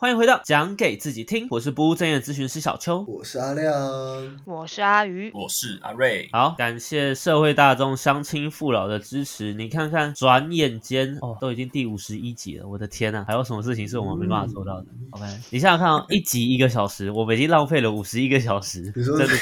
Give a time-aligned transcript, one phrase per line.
[0.00, 3.04] 欢迎回到讲给自己听，我是不务正业咨询师小邱。
[3.08, 4.40] 我是阿亮。
[4.44, 6.28] 我是阿鱼，我是阿瑞。
[6.30, 9.52] 好，感谢社会大众乡亲父老的支持。
[9.52, 19.34] 你看看，转眼间哦，都已经第五十一集了，我的天呐、还有什么事情是我们没办法做到的、o k 你想想看哦，一集一个小时，我们已经浪费了五十一个小时，真的 d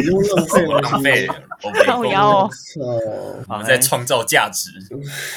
[0.00, 2.50] 你又浪费我了， 浪费了， 我没靠够腰哦！
[3.48, 4.70] 我们在创造价值。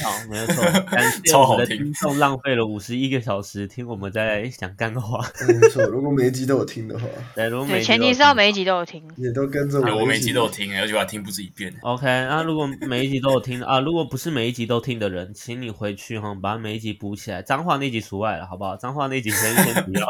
[0.02, 5.20] 好，没有错，感谢 我们的超好听听众浪费了五十一个小时听我们在讲干话。
[5.46, 9.04] 没错，如果每一集都有听的话， 对，如果每对，前提是要每一集都有听。
[9.18, 10.54] 也都跟着对，我每一集都有。
[10.54, 11.74] 听，而且我还听不止一遍。
[11.82, 17.42] OK，那如果每一集都有听啊，如果不是每一集都听的人，请你回去哈，把每一集补起来。
[17.42, 18.78] 脏话那集除外了，好不好？
[18.78, 20.06] 脏话那集先先不要，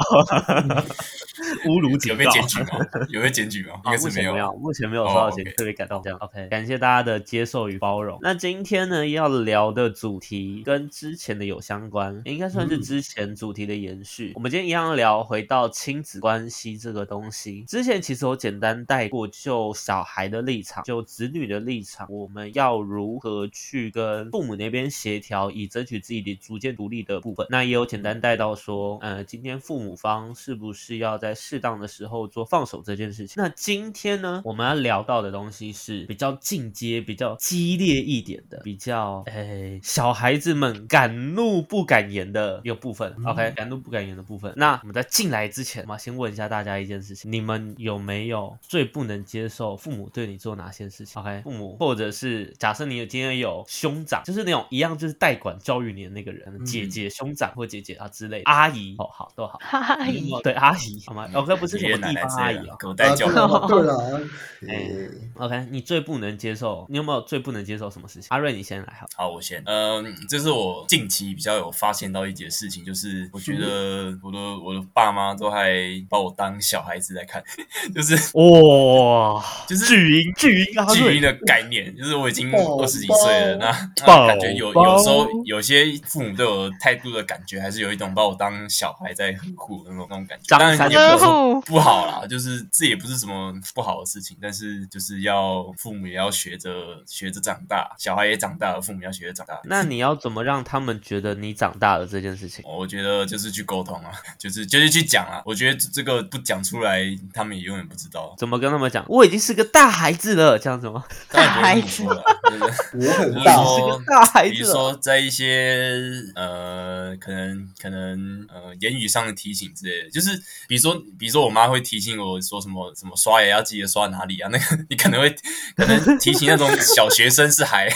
[1.64, 2.26] 侮辱警有告。
[2.26, 2.68] 被检举吗？
[3.10, 3.70] 有被检举吗？
[3.86, 4.34] 应啊，该是有。
[4.34, 6.02] 目前没有，目前没有收到哦检，，OK 特别感动。
[6.04, 8.20] 这样 OK，感谢大家的接受与包容。
[8.22, 14.33] 那今天呢要聊的主题跟之前的有相关，应该算是嗯之前主题的延续。
[14.36, 17.64] 我们今天一样聊回到亲子关系这个东西。
[17.64, 27.46] 之前其实我简单带过，就小孩的立场，就子女的立场，我们要如何去跟父母那边协调，以争取自己的逐渐独立的部分。
[27.50, 33.36] 那也有简单带到说，呃，今天父母方是不是要在适当的时候做放手这件事情？
[33.38, 43.14] 那今天呢，我们要聊到的东西是比较进阶、比较激烈一点的，比较诶小孩子们敢怒不敢言的一个部分。
[43.26, 44.54] OK，敢怒不敢言的部分。
[44.56, 59.60] 那我们在进来之前，我们先问一下大家一件事情：你们有没有最不能接受父母对你做哪些事情？OK，父母或者是假设你有今天有兄长，就是那种一样就是代管教育你的那个人，姐姐、兄长或姐姐啊之类的，阿姨哦，好都好。
[59.72, 62.66] 阿姨，对阿姨，好吗？OK，不是什爷爷么地方阿姨哦，。
[62.68, 63.28] 的隔代教
[63.68, 64.20] 对了，
[65.36, 68.28] OK，你最不能接受，你有没有最不能接受什么事情？
[68.30, 69.08] 阿瑞，你先来好。
[69.16, 69.62] 好，我先。
[69.66, 75.74] 嗯，这是我近期比较有发现到一件事情，就是我觉得我的我的爸妈都还
[76.10, 77.44] 把我当小孩子来看，
[77.96, 90.58] 就是哇，就是巨婴，巨婴巨婴的概念，就是我已经二十几岁了，那那感觉有有时候有些父母对我态度的感觉，还是有一种把我当小孩在呵护的那种那种感觉。
[90.58, 96.70] 当然三也不是说不好啦，就是这也不是什么不好的事情，但是就是要父母也要学着
[97.08, 99.60] 学着长大，小孩也长大了，父母要学着长大。
[99.66, 102.64] 那你要怎么让他们觉得你长大了这件事情？
[102.68, 105.42] 我觉得就是去沟通啊，就是就是去讲啊。
[105.46, 107.02] 我觉得这个不讲出来，
[107.34, 108.36] 他们也永远不知道。
[108.38, 109.06] 怎么跟他们讲？
[109.08, 111.04] 我已经是个大孩子了，这样子吗？
[111.32, 114.72] 当然不是 我很就是大，说是个大孩比如。
[114.72, 120.36] 说在一些呃，可能可能呃言语上的提醒之类的，就是
[120.68, 125.30] 比如说比如说我妈会提醒我说什么什么刷牙要记得刷哪里啊，那个你可能会
[125.76, 127.90] 可能提醒那种小学生是还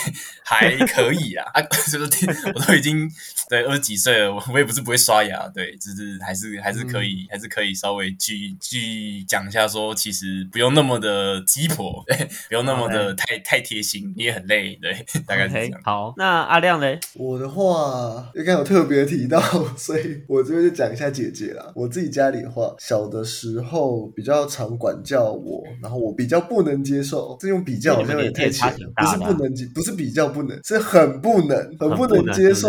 [0.44, 3.10] 还可以啊啊， 就是听我都已经
[3.48, 12.16] 对二十几岁了，我我也不是不会刷牙，对，就是还是还是可以、还是可以稍微去去讲一下说，其实不用那么的鸡婆，对，
[12.48, 14.92] 不用那么的太太贴心，你也很累，对，
[15.26, 15.80] 大概是这样。
[15.84, 16.98] 好，那阿亮嘞？
[17.14, 19.40] 我的话，应该有特别提到，
[19.76, 21.72] 所以我这边就讲一下姐姐啦。
[21.74, 32.68] 我自己家里的话，小的时候比较常管教我，然后我比较不能接受，这用比较好像也太浅了，不是不能接，不是比较不能，是很不能，很不能接受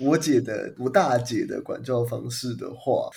[0.00, 3.08] 我姐的我大姐的管教方式是的话。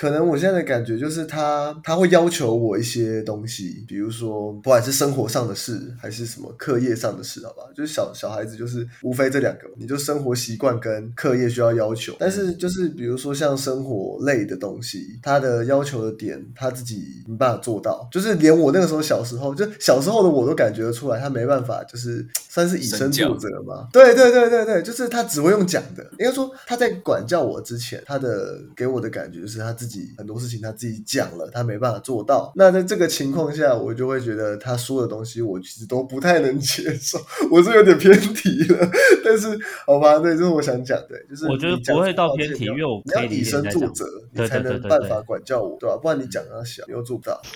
[0.00, 7.64] 可能我现在的感觉就是他他会要求我一些东西，比如说不管是生活上的事还是什么课业上的事，好吧？
[7.76, 12.16] 就是小小孩子就是无非这两个，你就生活习惯跟课业需要要求。
[12.18, 23.86] 但是就是比如说像生活类的东西，他的要求的点他自己没办法做到，就是连我那个时候小时候，就小时候的我都感觉得出来，他没办法，就是算是以身作则嘛。
[23.92, 26.02] 对对对对对，就是他只会用讲的。
[26.18, 32.52] 应该说他在管教我之前，他的给我的感觉就是他自己很多事情他自己讲了，他没办法做到。
[32.54, 37.18] 那在这个情况下，我就会觉得他说的东西我其实都不太能接受，
[37.50, 38.88] 我是有点偏题了。
[39.24, 45.80] 但是好吧，对，这是我想讲的，就是我觉得不会到偏题因为我可以你要以身作则，你才能办法管教我。
[45.80, 47.40] 对吧、不然你讲他小，你又做不到。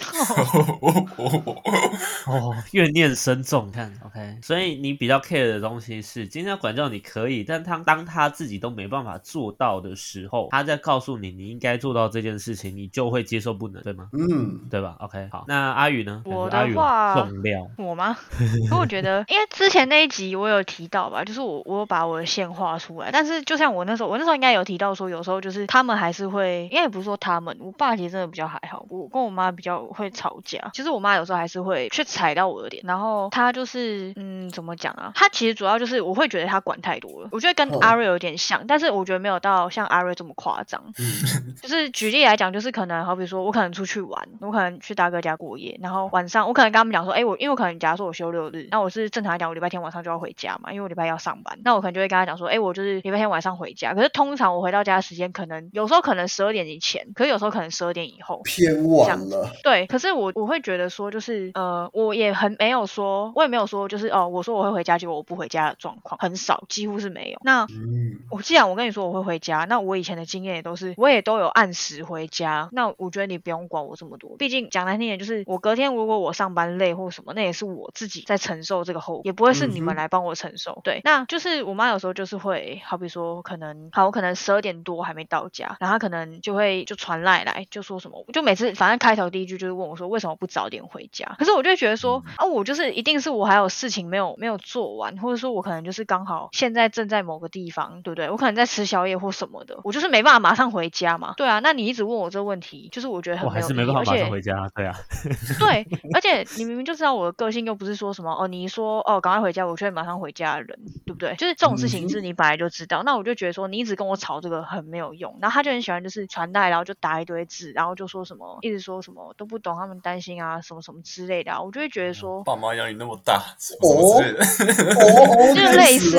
[2.27, 14.09] 哦，怨念深重，看 OK，所以你比较 care 的东西是，今天管教你可以，但他当他自己都没办法做到的时候，他在告诉你你应该做到这件事情，你就会接受不能，对吗？
[14.13, 16.23] 嗯，对吧？OK，好，那阿宇呢？
[16.25, 18.17] 我的话重料，我吗？
[18.69, 35.13] 可我觉得，因为之前那一集我有提到吧，就是我我有把我的线画出来，但是就像我那时候，我那时候应该有提到说，有时候就是他们还是会，应该也不是说他们，我爸其实真的比较还好，我跟我妈比较会吵架，其实我妈有时候还是会去踩到我的点，然后她就是嗯怎么讲啊？
[35.15, 40.83] 她其实主要就是我会觉得她管太多了，我觉得跟哦阿瑞有点像，但是我觉得没有到像阿瑞这么夸张。
[40.99, 53.95] 嗯，就是举例来讲，就是可能好比说，我可能出去玩，我可能去大哥家过夜，然后晚上我可能跟他们讲说，哎、我因为我可能假如说我休六日，那我是正常来讲，我礼拜天晚上就要回家嘛，因为我礼拜一要上班，那我可能就会跟他讲说，哎、我就是礼拜天晚上回家。
[53.95, 58.41] 可是通常我回到家的时间，可能有时候可能十二点以前，可是有时候可能十二点以后。
[58.45, 59.51] 偏晚了。
[59.63, 67.39] 对，可是我我会觉得说，就是呃，我也很没有说，我也没有说，就是哦，我说我会回家，结果我不回家的状况很少，几乎是没有。
[67.43, 72.69] 那嗯，我既然我跟你说我会回家，那我以前的经验也都是，我也都有按时回家。
[72.73, 80.81] 那我觉得你不用管我这么多，毕竟讲难听点，就是我隔天如果我上班累或什么，那也是我自己在承受这个后果，也不会是你们来帮我承受。
[80.85, 91.37] 对，那就是我妈有时候就是会，好比说可能好，我可能十二点多还没到家，然后她可能就会就传赖来，就说什么，就每次反正开头第一句就是问我说为什么不早点回家？
[91.39, 98.31] 可是我就会觉得说、啊，我就是一定是我还有事情没有没有做完，或者说我可能就是刚好现在正在某个地方，对不对？
[98.31, 101.35] 我可能在吃宵夜或什么的，我就是没办法马上回家嘛。
[101.37, 104.95] 对啊，那你一直问我这个问题，就是我觉得很我还没有是没办法马意义而且上回家，对啊，
[105.59, 111.35] 对，而且你明明就知道我的个性，又不是说什么哦，你一说哦赶快回家，我就会马上回家的人，对不对？
[111.37, 124.45] 就是这种事情是你本来就知道，那我就觉得说你一直跟我吵这个很没有用，然后他就很喜欢就是传代，然后就打一堆字，然后就说什么一直说什么都不懂他们担心啊什么什么之类的、啊，我就会觉得说爸妈养你那么大，什么之类的。
[124.45, 126.19] 哦哦， 就是类似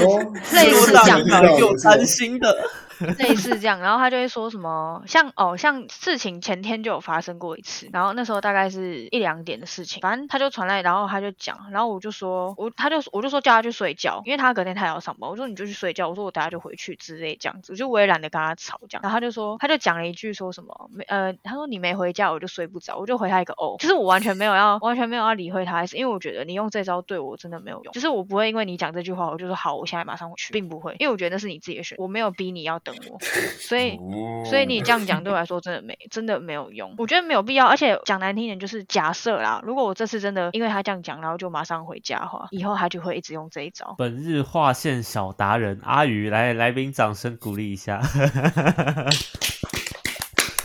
[0.54, 2.56] 类似这样的又担心的，
[3.20, 33.20] 类似这样，然后他就会说什么，像哦，像事情前天就有发生过一次，然后那时候大概是一两点的事情，反正他就传来，然后他就讲，然后我就说，我他就我就说叫他去睡觉，因为他隔天他也要上班，我说你就去睡觉，我说我等下就回去之类这样子，我就我也懒得跟他吵这样，然后他就说，他就讲了一句说什么没呃，他说你没回家我就睡不着，我就回他一个哦，就是我完全没有要完全没有要理会他的意思，因为我觉得你用这招对我真的没有用，就是我不会因为你讲这句话我就说好，我现在马上回去，并不会，因为我觉得那是你自己的选择，我没有逼你要等我，
[33.60, 33.98] 所以。
[33.98, 37.66] 哦所以你这样讲对我来说真的没真的没有用，我觉得没有必要。
[37.66, 43.96] 而且讲难听点，就是假设啦，如果我这次真的因为他这样讲，然后就马上回家的话，以后他就会一直用这一招。
[43.98, 48.00] 本日划线小达人阿宇来来宾掌声鼓励一下。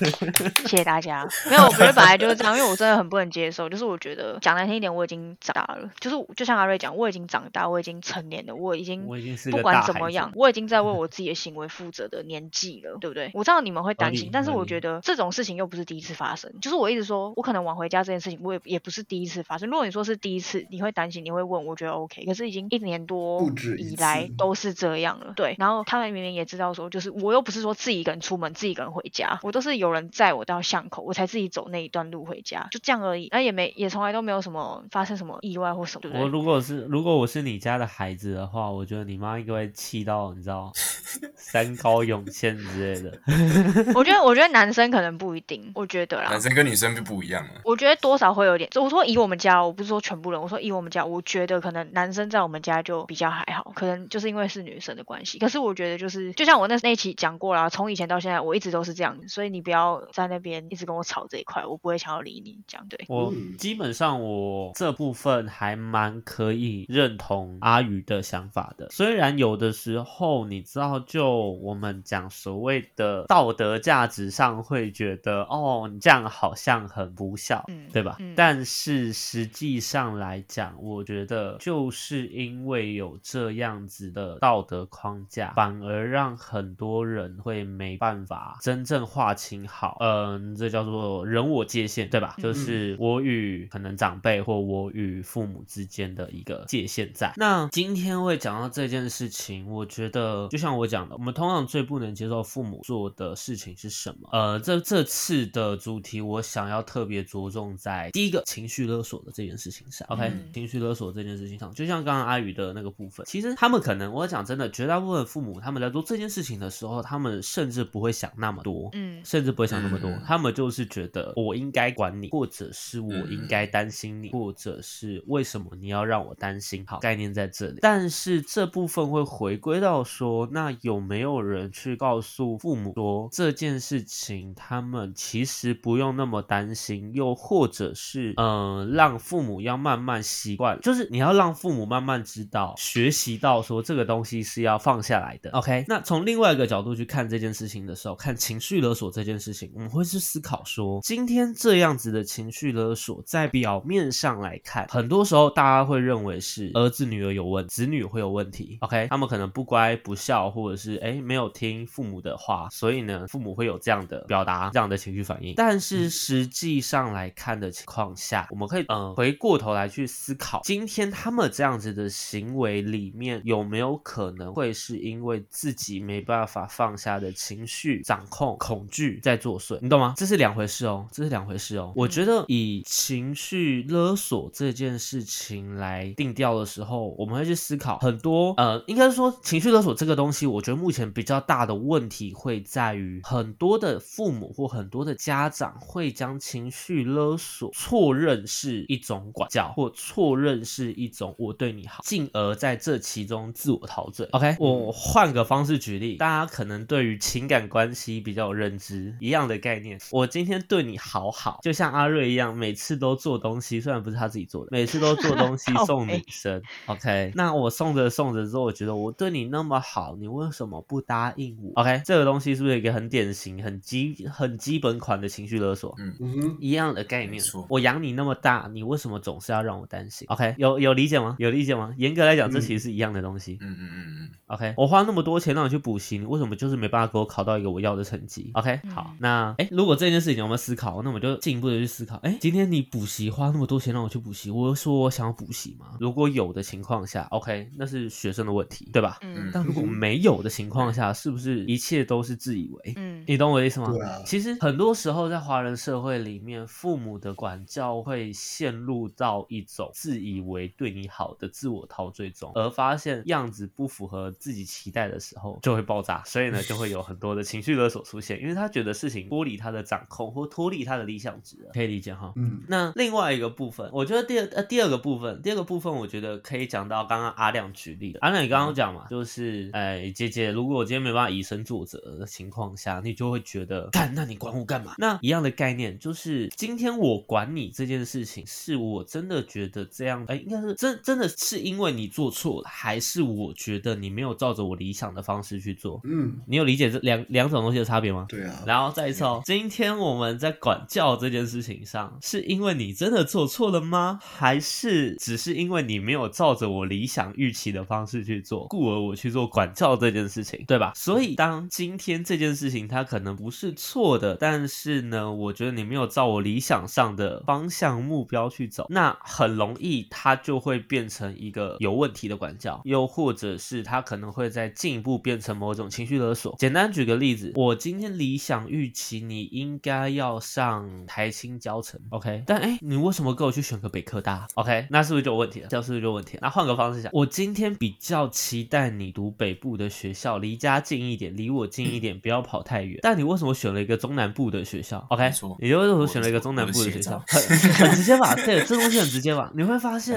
[0.67, 1.29] 谢谢大家。
[1.49, 3.69] 没有，我觉得本来就是这样，因为我真的很不能接受。
[3.69, 13.31] 就是我觉得讲难听一点，我已经长大了，就是就像阿瑞讲，我已经长大，我已经成年了，我已经我已经是不管怎么样，我已经在为我自己的行为负责的年纪了， 对不对？
[13.35, 16.53] 我知道你们会担，心但是我觉得这种事情又不是第一次发生。
[16.61, 19.69] 就是我一直说，我可能晚回家这件事情，我也也不是第一次发生。
[19.69, 22.25] 如果你说是第一次，你会担心，你会问，我觉得 OK。
[22.25, 25.55] 可是已经一年多以来都是这样了，对。
[25.59, 33.29] 然后他们明明也知道说，就是我又不是说自己一个人出门，自己一个人回家，我都是有人载我到巷口，我才自己走那一段路回家，就这样而已。
[33.31, 36.21] 那也没也从来都没有什么发生什么意外或什么，对对？
[36.21, 40.73] 我如果是如果我是你家的孩子的话，我觉得你妈应该会气到你知道
[41.37, 43.13] 山高涌现之类的。
[43.95, 46.41] 我觉得我觉得男生可能不一定，我觉得啦男。
[46.41, 47.61] 生跟女生就不一样了。
[47.65, 55.39] 我觉得多少会有点，我说以我们家，我不是说全部人，我说以我们家，我觉得可能男生在我们家就比较还好，可能就是因为是女生的关系。
[55.39, 59.80] 可是我觉得就是，就像我那那一期讲过啦，从以前到现在，我一直都是这样，所以你不要
[60.13, 62.99] 在那边一直跟我吵这一块，我不会想要理你，这样对。
[63.09, 71.31] 我嗯基本上我这部分还蛮可以认同阿宇的想法的，虽然有的时候你知道，就
[71.63, 78.17] 我们讲所谓的道德价值上会觉得，哦，你这样好像很不孝，嗯对吧？
[78.19, 92.35] 嗯但是实际上来讲，我觉得就是因为有这样子的道德框架，反而让很多人会没办法真正划清好，嗯，这叫做人我界限，对吧？
[92.39, 97.33] 嗯就是我与可能长辈或我与父母之间的一个界限在。
[97.37, 104.29] 那今天会讲到这件事情，我觉得就像我讲的，我们通常最不能接受父母做的事情是什么？
[104.33, 110.07] 呃，这这次的主题我想要特别着重在第一个情绪勒索的这件事情上。
[110.11, 118.91] OK，、嗯情绪勒索这件事情上，就像刚刚阿宇的那个部分，其实他们可能我讲真的，绝大部分父母他们在做这件事情的时候，他们甚至不会想那么多。
[118.93, 126.85] 嗯甚至会想那么多，嗯他们就是觉得我应该管你，或者是我应该担心你，或者是为什么你要让我担心？
[126.87, 127.79] 好，概念在这里。
[127.81, 145.51] 但是这部分会回归到说，那有没有人去告诉父母说这件事情，他们其实不用那么担心，又或者是嗯、呃让父母要慢慢习惯，就是你要让父母慢慢知道、学习到说这个东西是要放下来的。
[145.51, 158.79] OK，那从另外一个角度去看这件事情的时候，看情绪勒索这件事情，我们会去思考说，今天这样子的情绪勒索，在表面上来看，很多时候大家会认为是儿子女儿有问，子女会有问题。
[158.81, 165.55] OK，他们可能不乖不孝，或者是哎没有听父母的话，所以呢，父母会有这样的表达，这样的情绪反应。
[165.57, 180.15] 但是实际上来看的情况下，我们可以呃回过头来去思考，今天他们这样子的行为里面有没有可能会是因为自己没办法放下的情绪掌控、恐惧在作祟，你懂吗？
[180.17, 181.93] 这是两回事哦，这是两回事哦。
[181.97, 204.27] 我觉得以情绪勒索这件事情来定调的时候，我们会去思考很多呃，应该说情绪勒索这个东西，我觉得目前比较大的问题会在于很多的父母或很多的家长会将情绪勒索错认是一种管教，或错认是一种我对你好，进而在这其中自我陶醉。
[204.33, 209.99] OK，我换个方式举例，大家可能对于情感关系比较有认知，一样的概念。
[210.11, 216.61] 我今天对你好好，就像阿瑞一样，每次都做东西，虽然不是他自己做的，每次都做东西 送女生。
[216.87, 225.95] OK，那我送着送着之后，我觉得我对你那么好，你为什么不答应我？OK，这个东西是不是一个很典型、很基、很基本款的情绪勒索？
[225.99, 227.43] 嗯嗯，一样的概念。
[227.69, 231.37] 我养你那么大，你为什么总是要让我担心？OK，有有理解吗？
[231.39, 231.95] 有理解吗？
[231.97, 233.59] 严格来讲，这嗯其实是一样的东西。
[233.61, 245.97] 嗯嗯嗯嗯 OK，我花那么多钱让你去补习，你为什么就是没办法给我考到一个我要的成绩？OK，嗯好，那哎，如果这件事情我们思考，那我们就进一步的去思考，哎，今天你补习花那么多钱让我去补习，我有说我想要补习吗？
[246.01, 249.19] 如果有的情况下，OK，那是学生的问题，对吧？
[249.23, 252.95] 嗯但如果没有的情况下，是不是一切都是自以为？
[252.97, 253.93] 嗯你懂我的意思吗？
[253.93, 266.23] 对啊其实很多时候在华人社会里面，父母的管教会陷入到一种自以为对你好的自我陶醉中，而发现样子不符合自己期待的时候，就会爆炸。
[266.25, 272.33] 所以呢，就会 有很多的情绪勒索出现，因为他觉得事情脱离他的掌控或脱离他的理想值了，可以理解哈。
[272.37, 278.19] 嗯那另外一个部分，我觉得第二呃第二个部分，第二个部分，我觉得可以讲到刚刚阿亮举例的。
[278.23, 284.95] 阿亮，你刚刚讲嘛，就是哎姐姐，如果我今天没办法以身作则的情况下，你就会觉得，干，那你管我干嘛？
[284.99, 296.01] 那一样的概念就是，今天我管你这件事情，是我真的觉得这样，哎，应该是真真的是因为你做错了，还是我觉得你没有照着我理想的方式去做？
[296.05, 298.27] 嗯，你有理解这两两种东西的差别吗？
[298.29, 304.19] 对啊，然后再一次哦，今天我们在管教这件事情上，是因为你真的做错了吗？
[304.23, 310.93] 还是只是因为你没有照着我理想预期的方式去做，故而我去做管教这件事情，对吧？
[310.95, 326.57] 所以当今天这件事情它可能不是错的，但是呢，我觉得你没有照我理想上的方向目标去走，那很容易它就会变成一个有问题的管教，又或者是它可能会再进一步变成某种情绪勒索。
[326.59, 335.69] 简单举个例子，我今天理想预期你应该要上台青教程，OK，但哎，你为什么给我去选个北科大？OK，那是不是就有问题了？
[335.69, 336.41] 这样是不是就有问题了？
[336.43, 342.99] 那换个方式想，我今天比较期待你读北部的学校，离家近一点，离我近一点， 不要跑太远。
[343.03, 347.23] 但你为什么选了一个中南部的学校？OK，你为什么选了一个中南部的学校？
[347.29, 347.41] 很
[347.75, 348.35] 很直接吧？
[348.45, 349.51] 对，这东西很直接吧？
[349.55, 350.17] 你会发现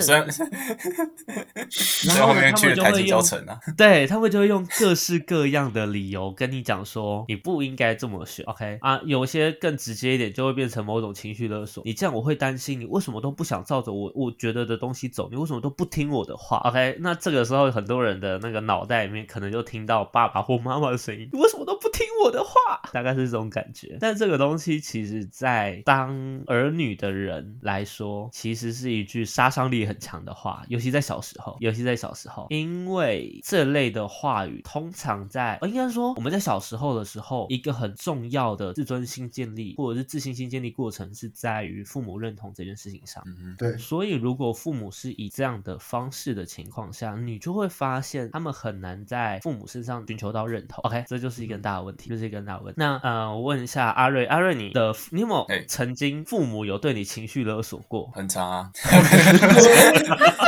[2.05, 9.00] 然后他们就会用程啊，对对他们就会用各式各样的理由跟你讲说你不应该这么选，OK 啊？
[9.05, 11.83] 有些更直接一点，就会变成某种情绪勒索。
[11.85, 15.29] 你这样我会担心，你为什么都不想照着我我觉得的东西走？
[15.29, 16.97] 你为什么都不听我的话？OK？
[17.01, 22.81] 那这个时候很多人的那个脑袋里面可能就听到爸爸或妈妈的声音，你为什么都不听我的话？
[22.91, 23.97] 大概是这种感觉。
[24.00, 43.22] 但这个东西其实，在当儿女的人来说，其实是一句杀伤力很强的话，尤其在小时候，尤其在小时候，因为这类的话语通常在，呃应该说我们在小时候的时候，一个很重要的自尊心建立或者是自信心建立过程是在于父母认同这件事情上。
[43.25, 50.82] 嗯对，所以，如果父母是以这样的方式的情况下，你就会发现他们很难在父母身上寻求到认同。
[50.84, 52.10] OK，这就是一个很大的问题。
[52.10, 52.74] 就是一个大问题。
[52.77, 58.12] 那呃，我问一下阿瑞，阿瑞你的你有没有哎曾经父母有对你情绪勒索过？
[58.13, 58.72] 很长啊，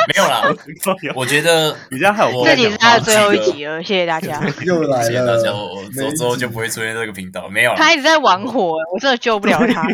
[0.08, 0.44] 没有啦。
[1.16, 4.42] 我觉得你这样害我我这集是他的最后一集 了，谢谢大家。
[4.66, 7.78] 又来谢谢大家，了，我我每一之后就不会出现这个频道，没有了。
[7.78, 9.88] 他一直在玩火，我真的救不了他。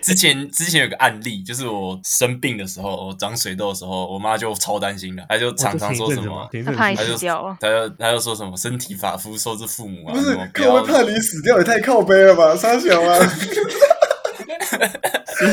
[0.00, 7.56] 之前之前有个案例，就是我生病的时候，我长水痘的时候，我妈就超担心的，她就常常说什么，前一阵子他怕你她就死掉了。
[7.60, 13.18] 她就她就说什么身体发肤受之父母啊，不是什么，不会怕你死掉也太靠背了吧，傻小啊！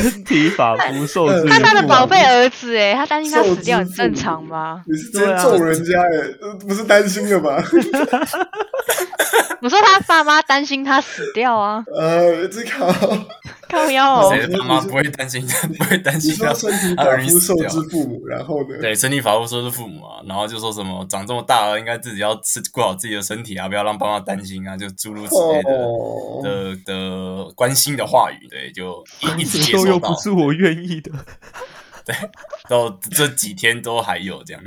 [0.00, 4.82] 身体发肤受之他他的宝贝儿子哎，他担心他死掉很正常吗？
[4.86, 7.62] 你是直接揍人家哎，呃不是担心的吧？
[9.62, 12.86] 我说他爸妈担心他死掉啊，呃，这靠，
[13.68, 14.30] 靠腰哦。
[14.34, 14.46] 谁。
[14.46, 18.78] 的爸妈不会担心，不会担心他说身体他发肤受之父母，然后呢？
[18.80, 29.04] 对，身体发肤受之父母啊，然后就说什么长这么大了，应该自己要吃顾好自己的身体啊，不要让爸妈担心啊，就诸如此类的、哦，的的关心的话语，对，就
[29.36, 31.12] 一 一直接都又收到，不是我愿意的，
[32.70, 34.62] 到这几天都还有这样，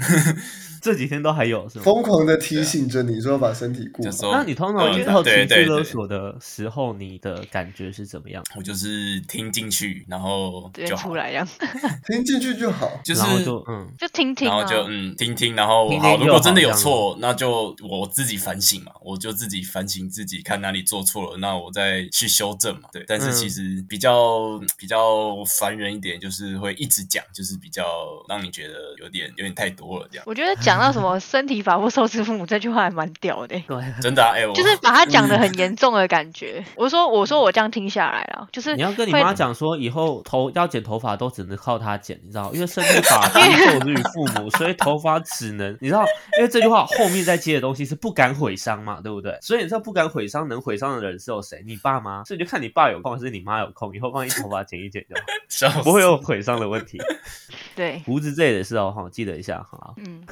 [0.82, 1.86] 这几天都还有是吗？
[1.86, 4.12] 疯狂的提醒着你说把身体顾好。
[4.12, 8.44] 就说那你通常呃遇到情绪对对对勒索的时候，你的感觉是怎么样？
[8.58, 11.32] 我就是听进去，然后就好出，来
[12.08, 12.92] 听进去就好。
[13.06, 14.58] 就是就嗯，就听听啊。
[14.58, 22.90] 然后就嗯听听，然后好，如果真的有错，那就我自己反省嘛，我就自己反省自己，看哪里做错了，那我再去修正嘛。
[22.92, 27.86] 对，但是嗯其实比较比较烦人一点，就是会一直讲，就是比较
[28.28, 30.24] 让你觉得有点有点太多了这样。
[30.28, 33.84] 我觉得讲到什么 身体法不受之父母这句话还蛮屌的欸、对。
[34.02, 36.64] 真的啊，哎、我就是把它讲的很严重的感觉。
[36.76, 42.52] 我说我说我这样听下来了，就是你要跟你妈讲说，以后头要剪头发都只能靠她剪，你知道？
[42.54, 46.06] 因为身体发肤受之于父母，所以头发只能你知道？
[46.38, 49.38] 因为这句话后面再接的东西是不敢毁伤嘛，对不对？
[49.42, 51.64] 所以你知道不敢毁伤，能毁伤的人是有谁？
[51.66, 55.06] 你爸妈，所以就看你爸有空还是你妈有空，以后帮你头发剪一剪
[55.50, 57.00] 就好， 不会有毁伤的问题。
[57.76, 59.94] 对，胡子这也是哦，哈，记得一下哈。
[59.98, 60.24] 嗯，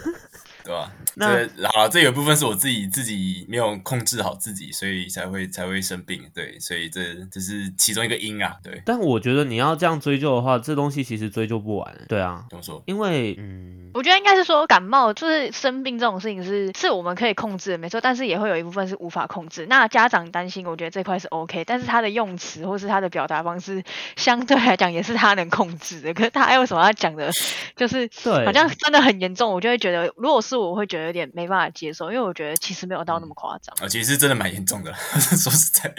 [0.64, 0.92] 对吧？
[1.16, 6.22] 那这好了，这有一部分是我自己自己没有控制好自己，所以才会才会生病。
[6.34, 8.56] 对，所以这这是其中一个因啊。
[8.64, 11.98] 对，但我觉得你要这样追究的话，这东西其实追究不完。
[12.08, 12.82] 对啊，怎么说？
[12.86, 19.66] 因为嗯，我觉得应该是说感冒就是生病这种事情是是我们可以控制的，没错，但是也会有一部分是无法控制。
[19.68, 23.84] 那家长担心，我觉得这块是 OK，但是他的用词或是他的表达方式
[24.16, 26.14] 相对来讲也是他能控制的。
[26.14, 27.30] 可是他还有什么要讲的，
[27.76, 33.76] 就是对好像真的很严重，我就会觉得，如果是我会觉得有点没办法接受，因为我觉得其实没有到那么夸张。
[33.82, 35.94] 啊，其实真的蛮严重的， 说实在。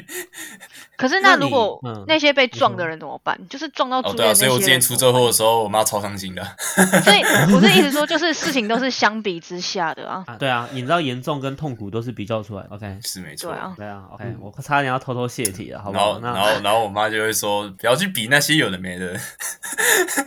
[0.97, 3.39] 可是那如果嗯那些被撞的人怎么办？
[3.49, 6.43] 就是撞到住哦，对啊，院那些人所以我之前出车祸的时候，我妈超伤心的。
[7.05, 7.23] 所以
[7.55, 10.23] 我是意思说，就是事情都是相比之下的啊。
[10.27, 12.69] 啊，对啊，你知道严重跟痛苦都是比较出来的。
[12.71, 13.51] OK，是没错。
[13.51, 19.19] 对啊，对啊，OK，、嗯我差点要偷偷泄题了，好不然后然后，然后我妈就会说，不要去比那些有的没的。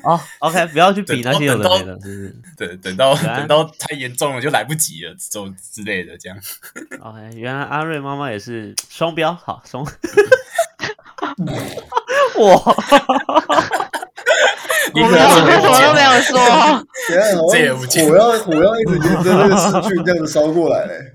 [0.04, 6.38] 哦，OK，不要去比那些有的没的，是是对，等到等到太严中了就来不及了，这种之类的，这样。
[7.02, 9.86] ？OK，原来阿瑞妈妈也是双标，好双。
[12.38, 12.50] 哇，
[13.70, 13.75] 你
[14.94, 16.38] 我没有，我什么都没有说。
[17.10, 21.14] 等一下好这也不见火要我要一直沿着那个视讯这样子烧过来嘞。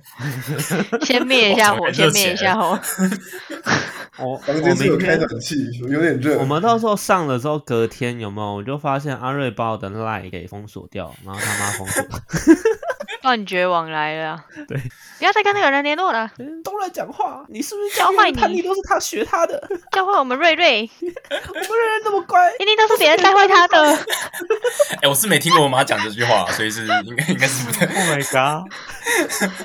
[1.04, 2.78] 先灭一下火，先灭一下火。
[4.18, 5.56] 我房 我 间是有开暖气，
[5.88, 6.38] 有点热。
[6.38, 8.56] 我们到时候上了之后，隔天有没有？
[8.56, 12.04] 我就发现阿瑞把我的 line 给封锁掉，然后他妈封锁，
[13.22, 14.44] 断绝往来了啊。
[14.68, 14.78] 对，
[15.18, 19.61] 不要再跟那个人联络了，嗯都来讲话，你是不是教坏你叛逆都是他学他的？
[19.92, 23.98] 教坏我们瑞瑞， 我们瑞瑞那么乖，一定都是别人带坏他的。
[25.02, 28.72] 哎、我是没听过我妈讲这句话，所以是应该应该是不太 Oh my god！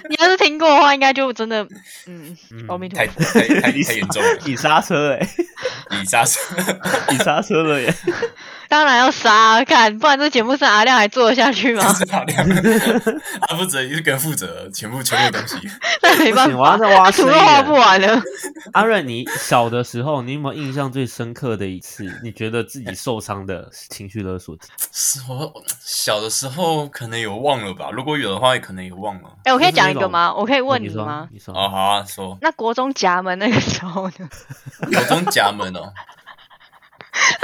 [0.09, 1.63] 你要是听过的话，应该就真的，
[2.07, 3.23] 嗯，嗯阿弥陀太佛。
[3.23, 5.27] 太太太严重了，你刹车哎、
[5.91, 6.39] 你刹车。
[7.09, 7.93] 你刹车了耶！
[8.67, 11.81] 当然要杀啊看，不然这节目是阿亮还做得下去吗？
[11.93, 12.47] 是阿亮，
[13.47, 15.69] 阿负责一个人负责全部全部的东西。
[16.01, 17.75] 那没办法，我要再挖图都画不。
[17.75, 18.21] 完了。
[18.73, 22.05] 阿瑞，你小的时候，你有没有印象最深刻的一次？
[22.23, 24.57] 你觉得自己受伤的情绪勒索？
[24.91, 29.29] 是我小的时候可能有忘了吧，如果有的话，可能也忘了。
[29.43, 30.33] 哎、我可以讲一个吗？
[30.33, 31.27] 我可以问你说吗？？
[31.31, 31.53] 你说。
[31.53, 34.29] 哦，好啊，说那国中夹门那个时候呢？
[34.91, 35.91] 国中夹门哦，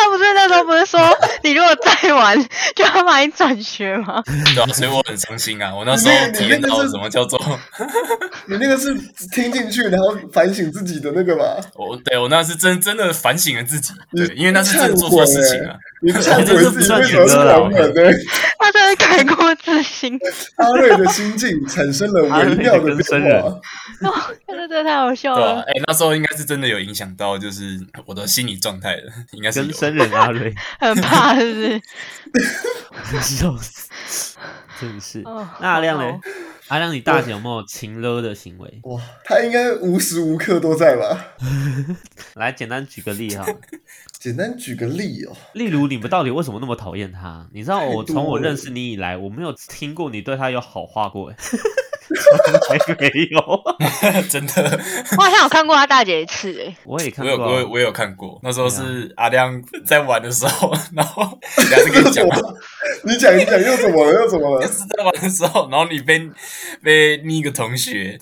[0.01, 0.99] 他不是那时候不是说
[1.43, 2.37] 你如果再玩
[2.75, 4.23] 就要把你转学吗？
[4.55, 5.73] 对啊，所以我很伤心啊。
[5.73, 7.39] 我那时候体验到什么叫做
[8.47, 8.93] 你那个是
[9.31, 11.57] 听进去，然后反省自己的那个吧？
[11.75, 15.75] 我对我那是真真的反省了自己，对，因为那是真的做错事情啊。
[16.03, 18.11] 你忏悔 自己为什么是容忍呢？
[18.57, 20.19] 他真的改过自新，
[20.57, 23.49] 阿瑞的心境产生了微妙的变化。
[24.01, 24.13] 哦，
[24.47, 29.90] 真的真的太好笑了，哎、那时候应该是真的有影响到，就是我的心理状态的，应该是有。
[29.95, 31.81] 跟生人阿瑞， 很怕是
[33.11, 33.21] 不是？
[33.21, 34.37] 笑死，
[34.79, 35.21] 真是。
[35.25, 36.19] 哦那阿亮呢？
[36.69, 38.79] 阿亮，你大姐有没有情勒的行为？
[38.83, 41.25] 哇，他应该无时无刻都在吧？
[42.35, 43.45] 来，简单举个例哈。
[44.21, 47.47] 简单举个例哦，例如，你们到底为什么那么讨厌他？
[47.51, 54.21] 你知道，我从我认识你以来，我没有听过你对他有好话过， 从来没有。
[54.29, 54.79] 真的，
[55.17, 62.23] 我好像有看过他大姐一次诶，我也看我有过啊，我有我有看过，那时候是阿亮在玩的时候， 然后你还是跟你讲？
[63.03, 64.21] 你讲一讲又怎么了？
[64.21, 64.67] 又怎么了？
[64.67, 66.29] 是在玩的时候，然后你被
[66.83, 68.15] 被另一个同学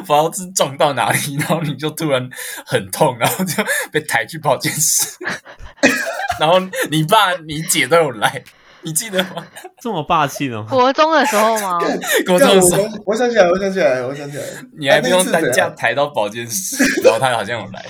[0.00, 2.26] 不知道是撞到哪里，然后你就突然
[2.64, 5.18] 很痛，然后就被抬去保健室，
[6.38, 6.58] 然后
[6.90, 8.42] 你爸你姐都有来，
[8.82, 9.44] 你记得吗？
[9.80, 10.66] 这么霸气的吗？
[10.70, 11.78] 国中的时候吗？
[12.26, 14.44] 国中的时候，我想起来，我想起来，我想起来，
[14.78, 17.84] 你还不用担架抬到保健室，然后他好像有来。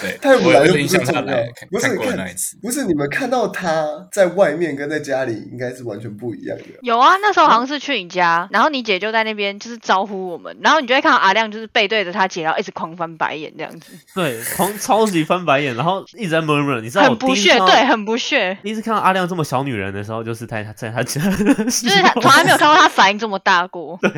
[0.00, 2.56] 对，太无聊又不我有印是重要象他来，不是看过看那一次。
[2.62, 6.64] 不是你们看到他在外面跟在家里应该是完全不一样的。
[6.82, 16.80] 有啊，那时候好像是去你家，然后你姐就在那边就是招呼我们，然后你就会看到阿亮就是背对着他姐，然后一直狂翻白眼这样子，对，狂超级翻白眼，然后一直在 murmur。
[16.80, 23.98] 你知道我很不屑，对，很不屑，第一次看到阿亮这么小女人的时候，就是在他在他家， 就就是他从来没有看过他反应这么大过。
[24.00, 24.10] 对，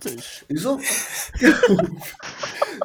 [0.00, 0.78] 真是你说，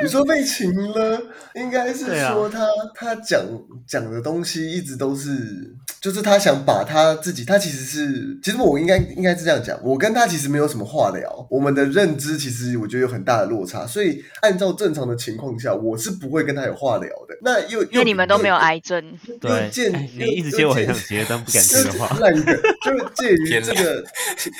[0.01, 1.14] 你说 被情了，
[1.55, 3.41] 应该是说他、他讲
[3.87, 17.35] 讲的东西一直都是，就是他想把他自己，他其实是，其实我应该应该是这样讲，我跟他其实没有什么话聊，我们的认知其实我觉得有很大的落差，所以按照正常的情况下，我是不会跟他有话聊的。
[17.41, 18.75] 那又因为你们都没有爱。
[18.75, 19.95] 癌症，对又见。
[19.95, 22.17] 哎你又一直接我很想接，但不敢接就是的话。
[22.19, 22.45] 烂梗，
[22.83, 24.03] 就是介于这个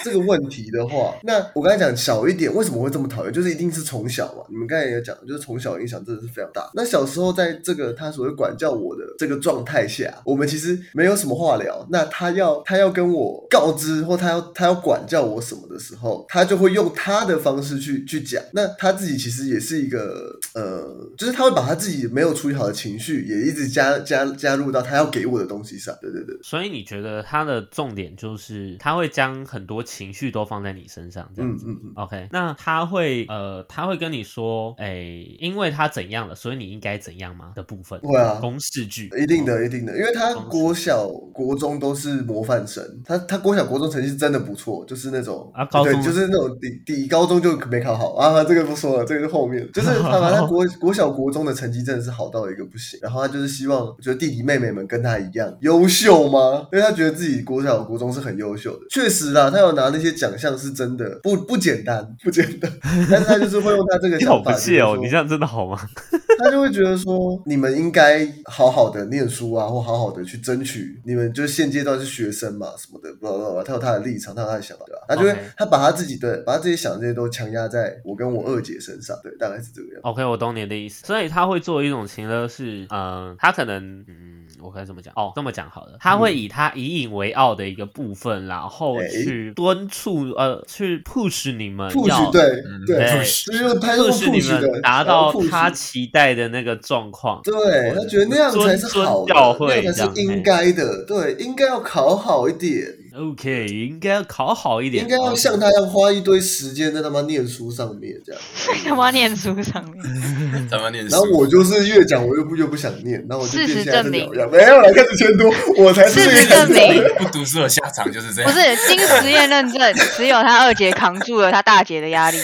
[0.03, 3.33] 这个问题的话，那我刚才讲小一点，为什么会这么讨厌？
[3.33, 6.69] 就是一定是从小嘛，你们刚才也讲，就是从小影响真的是非常大。
[6.74, 11.88] 那小时候在这个他所谓管教我的这个状态下，我们其实没有什么话聊。
[11.89, 18.43] 那他要他要跟我告知或他要他要管教我什么的时候，他就会用他的方式去去讲。
[18.54, 25.95] 那他自己其实也是一个呃，就是他会把他自己没有处理好的情绪，也一直加加加入到他要给我的东西上。
[26.02, 26.38] 对对对。
[26.43, 31.65] 所以你觉得他的重点就是他会将很多情绪都放在你身上，这样子。
[31.67, 37.99] 嗯嗯嗯，OK，那他会呃，他会跟你说，哎，因为他怎样了，所以你应该怎样吗的部分？
[38.01, 56.67] 对啊公式句，一定的，一定的，因为他国小、国中都是模范生，他他国小、国中成绩是真的不错，就是那种对，啊高中就是那种底底高中就没考好啊，这个不说了，这个是后面，就是他把他国 国小、国中的成绩真的是好到一个不行，然后他就是希望，觉得弟弟妹妹们跟他一样优秀吗？
[56.71, 62.71] 因为他觉得自己国小、国中是很优秀的，确实啦，他有拿那些奖项是真的不不简单，不简单，
[63.09, 65.79] 但是他就是会用他这个想法，不屑哦，你这样真的好吗？
[66.39, 70.99] 他就会觉得说，你们应该好好的念书啊，或好好的去争取。
[71.06, 75.01] 你们就现阶段是学生嘛，什么的，不知道他有他的立场，他有他的想法，对吧？
[75.08, 80.01] 他就会他把他自己对，把他自己想的这些都强压在我跟我二姐身上，对，大概是这个样子。
[80.04, 85.13] OK，我懂你的意思，所以他会做一种情呢是，嗯、他可能，嗯，我该怎么讲？
[85.15, 97.41] 哦，这么讲好了，他会以他以引为傲的一个部分，然后哎去敦促，呃，去 push 你们 push 要对嗯对，对就是 push 你们达到他期待的那个状况。
[97.43, 102.85] 对他觉得那样才是好的，尊教会那样才是应该的，对，应该要考好一点，
[103.17, 108.41] OK，应该要考好一点，应该要像他一样花一堆时间在他妈念书上面这样。
[108.86, 110.04] 他妈念书上面，
[110.69, 114.30] 怎么念书，然后我就是越讲我又不越不想念，然后我就事实证明。
[114.51, 115.49] 没有来，开始监督，
[115.82, 117.04] 我才是事实证明。
[117.17, 118.51] 不读书的下场就是这样。
[118.51, 118.60] 不。
[118.60, 122.38] 是经实验认证，只有他二姐扛住了他大姐的压力，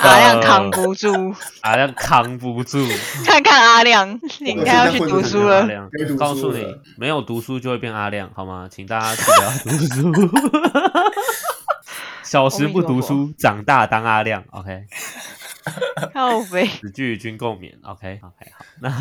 [0.00, 1.34] 阿亮扛不住。
[1.62, 2.86] 阿亮扛不住，
[3.24, 5.60] 看看阿亮，你应该要去读书了。
[5.60, 6.64] 阿亮告诉你，
[6.96, 8.68] 没有读书就会变阿亮，好吗？
[8.70, 10.30] 请大家记得要读书。
[12.22, 14.42] 小时不读书，长大当阿亮。
[14.50, 14.84] OK，
[16.12, 17.74] 靠背，此句与君共勉。
[17.82, 18.92] OK OK，好， 那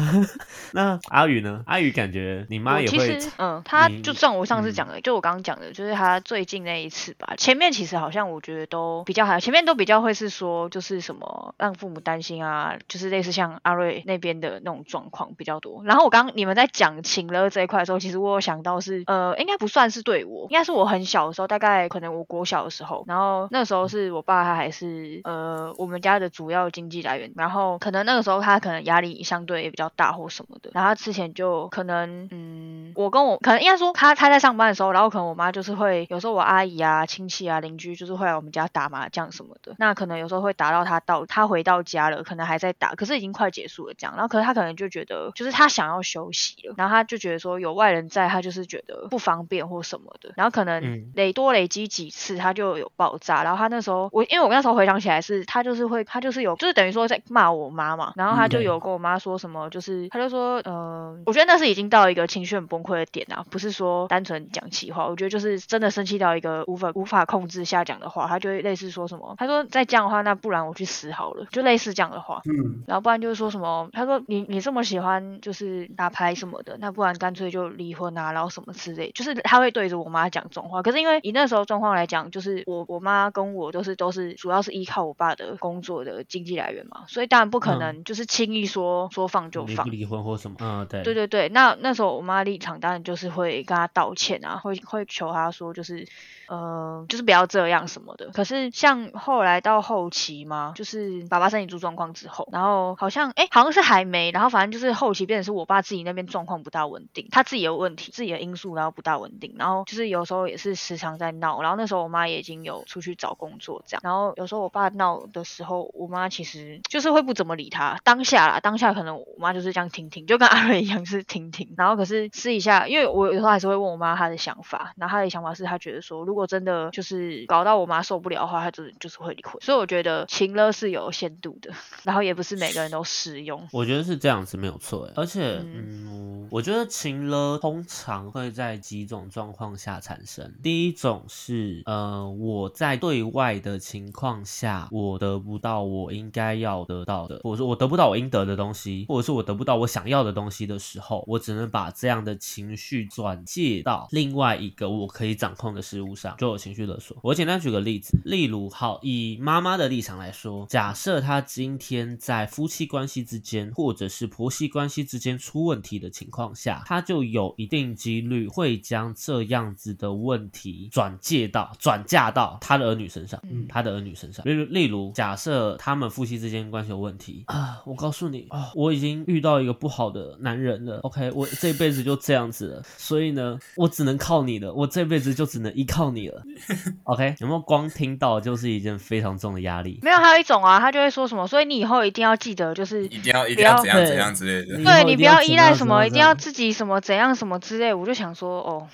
[0.72, 1.64] 那阿宇呢？
[1.66, 7.34] 阿宇感觉你妈也会实，嗯，他就像我上次嗯讲的，就我刚刚讲的，就是他最近那一次吧。
[7.38, 15.84] 前面其实好像我觉得都比较还，前面都比较会是说，就是什么让父母担心啊，就是类似像阿瑞那边的那种状况比较多。
[15.86, 26.55] 然后我刚你们在讲情了这一块的时候，其实我有想到是，呃，应该不算是对我，应该是我很小的时候，大概可能我国小的时候，然后那时候是我爸他还是呃我们家的主要。
[26.56, 51.12] 要的经济来源，然后可能那个时候他可能压力相对也比较大或什么的，然后他之前就可能嗯，我跟我可能应该说他他在上班的时候，然后可能我妈就是会有时候我阿姨啊、亲戚啊、邻居就是会来我们家打麻将什么的，那可能有时候会打到他到他回到家了，可能还在打，可是已经快结束了这样，然后可是他可能就觉得就是他想要休息了，然后他就觉得说有外人在，他就是觉得不方便或什么的，然后可能嗯。
[51.16, 72.42] 累多累积几次，他就有爆炸，然后他那时候我因为我那时候回想起来是，他就是会他就是有就是等于说在骂我妈嘛，然后他就有跟我妈说什么，就是他就说呃，我觉得那是已经到一个情绪很崩溃的点啊，不是说单纯讲气话，我觉得就是真的生气到一个无法无法控制下讲的话，他就会类似说什么，他说再这样的话，那不然我去死好了，就类似这样的话。
[72.46, 80.82] 嗯，然后不然就是说什么，他说你你这么喜欢就是打牌什么的，那不然干脆就离婚啊，然后什么之类，就是他会对着我妈讲这种话。
[80.82, 89.96] 可是因为以那时候状况来讲，就是我我妈跟我都是都是主要是依靠我爸的工作的经济来源嘛，所以当然不可嗯能就是轻易说说放就放离不。
[89.96, 90.58] 离婚或什么？
[90.60, 96.06] 嗯，对，对对对，那那时候我妈立场当然就是会跟他道歉啊，会会求他说就是，
[96.48, 98.30] 呃，就是不要这样什么的。
[98.32, 131.72] 可是像后来到后期嘛，就是爸爸身体出状况之后，然后好像哎好像是还没，然后反正就是后期变成是我爸自己那边状况不大稳定，他自己有问题，自己的因素然后不大稳定，然后就是有时候也是时常在闹，然后那时候我妈也已经有出去找工作这样，然后有时候我爸闹的时候，我妈其实就是会不怎么理他，当下啦，当下可能我妈就是这样听听，就跟阿瑞一样是听听，然后可是私底下，因为我有时候还是会问我妈她的想法，然后她的想法是她觉得说，如果真的就是搞到我妈受不了的话，她就就是会离婚，所以我觉得情勒是有限度的，
[132.04, 133.68] 然后也不是每个人都适用。
[133.72, 140.54] 我觉得是这样子没有错欸，而且，嗯嗯，我觉得情勒通常会在几种状况下产生。
[140.62, 157.18] 第一种是，呃，我在对外的情况下，我得不到我应该要得到的，或者说我得不到我应得的东西，或者是我得不到我想要的东西的时候，我只能把这样的情绪转借到另外一个我可以掌控的事物上，就有情绪勒索。
[157.22, 173.40] 我简单举个例子，例如，好，以妈妈的立场来说，假设她今天在夫妻关系之间，或者是婆媳关系之间出问题的情况下，她就有一定几率会将这样子的问题转借到、转嫁到她的儿女身上。
[173.50, 174.46] 嗯他的儿女身上。
[174.46, 181.00] 例如，例如，假设他们夫妻之间关系有问题啊，我告诉你啊，我已经遇到一个不好的男人了。
[181.00, 186.42] OK，我这辈子就这样子了，所以呢，我只能靠你了，我这辈子就只能依靠你了。
[187.04, 190.00] OK，有没有光听到就是一件非常重的压力？
[190.02, 197.94] 没有，还有一种啊，他就会说什么，所以你以后一定要记得，就是一定要一定要怎样怎样之类的对你不要依赖什么，一定要自己什么怎样什么之类。
[197.94, 198.88] 我就想说，哦，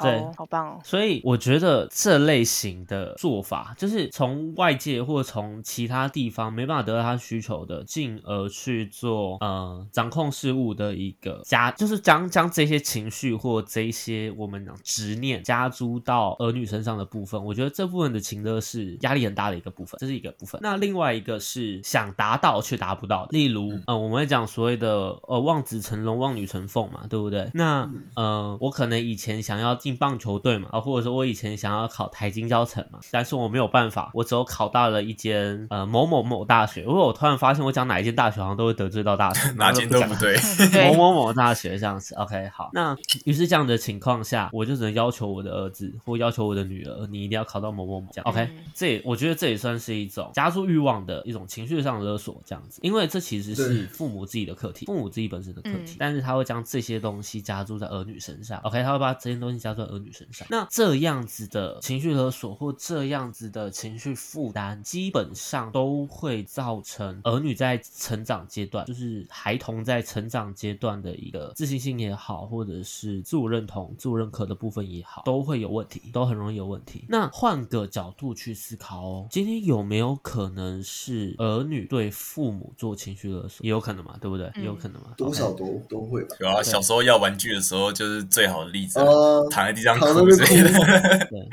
[0.00, 0.80] 好对哦好棒哦。
[0.84, 20.60] 所以我觉得这类型的做法，就是从外界或从其他地方没办法得到他需求的，进而去做呃掌控事物的一个加，就是将将这些情绪或这些我们讲执念加诸到儿女身上的部分，我觉得这部分的情乐是压力很大的一个部分，这是一个部分。
[20.62, 27.50] 那另外一个是想达到却达不到，例如呃我们会讲所谓的呃望子成龙望女成凤嘛，对不对？
[27.54, 40.36] 那呃我可能以前想要进棒球队嘛，啊或者说我以前想要考台金教程嘛，但是我没有办法，我只有考到了一间呃某某某大学，因为我突然发现我讲哪一间大学好像都会得罪到大学，哪间都不对，
[40.88, 48.64] 某某某大学这样子，OK，好，那于是这样的情况下，我就只能要求我的儿子或要求我的女儿，你一定要考到某某某这样，OK，、嗯。
[48.74, 55.96] 这也我觉得这也算是一种加速欲望的一种情绪上的勒索，这样子，因为这其实是父母自己的课题，父母自己本身的课题，嗯。
[55.98, 77.04] 但是他会将这些东西加注在儿女身上，OK，他会把这些东西加注在儿女身上，那这样子的情绪勒索或这样子的情绪负担，基本上都会造成儿女在成长阶段，就是孩童在成长阶段的一个自信心也好，或者是自我认同、自我认可的部分也好，都会有问题，都很容易有问题。
[77.08, 83.64] 那换个角度去思考哦，今天有没有可能是儿女对父母做情绪勒索？
[83.64, 84.50] 也有可能嘛，对不对？
[84.56, 86.36] 也有可能嘛，多少都都会吧。
[86.40, 91.28] 有啊，小时候要玩具的时候就是最好的例子啊，呃，躺在那边哭之类的。
[91.30, 91.48] 对，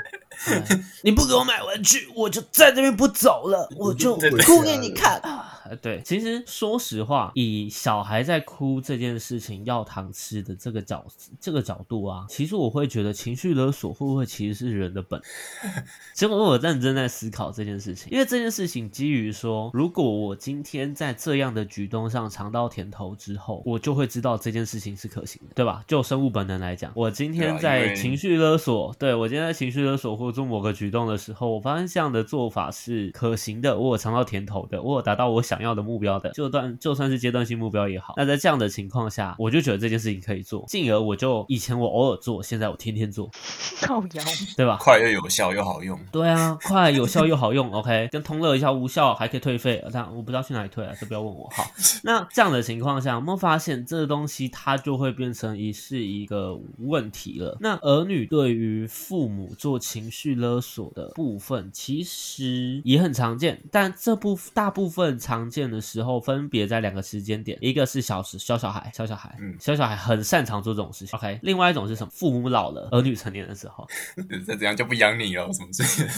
[0.67, 5.21] 对 你不给我买玩具，我就在这边不走了，我就哭给你看。
[5.69, 11.05] 呃对，其实说实话，以小孩在哭这件事情要糖吃的这个角
[11.39, 15.83] 这个角度啊，其实我会觉得情绪勒索会不会其实是人的本能？
[16.13, 25.83] 结果我认真在思考这件事情，因为这件事情基于说，如果我今天在这样的举动上尝到甜头之后，我就会知道这件事情是可行的，对吧？
[25.87, 38.13] 就生物本能来讲，我今天在情绪勒索，对我今天在情绪勒索或做某个举动的时候，我发现这样的做法是可行的，我有尝到甜头的，我有达到我想要的目标的，就算就算是阶段性目标也好。
[38.17, 43.29] 那在这样的情况下，我就觉得这件事情可以做，进而我就以前我偶尔做，现在我天天做，
[43.81, 44.23] 靠腰，
[44.55, 44.77] 对吧？
[44.81, 45.99] 快又有效又好用。
[46.11, 51.49] 对啊，快、有效又好用，OK，跟通乐一下无效还可以退费，但我不知道去哪里退啊，这不要问我。
[51.55, 51.65] 好，
[52.03, 57.57] 那这样的情况下，我们发现这个东西它就会变成一是一个问题了？
[57.59, 72.09] 那儿女对于父母做情绪勒索的部分，其实也很常见，但这部大部分常见的时候，分别在两个时间点，一个是小时小小孩，小小孩，嗯小小孩很擅长做这种事情，OK，另外一种是什么？
[72.13, 73.87] 父母老了，儿女成年的时候。
[74.45, 76.13] 再怎样就不养你了，什么之类的。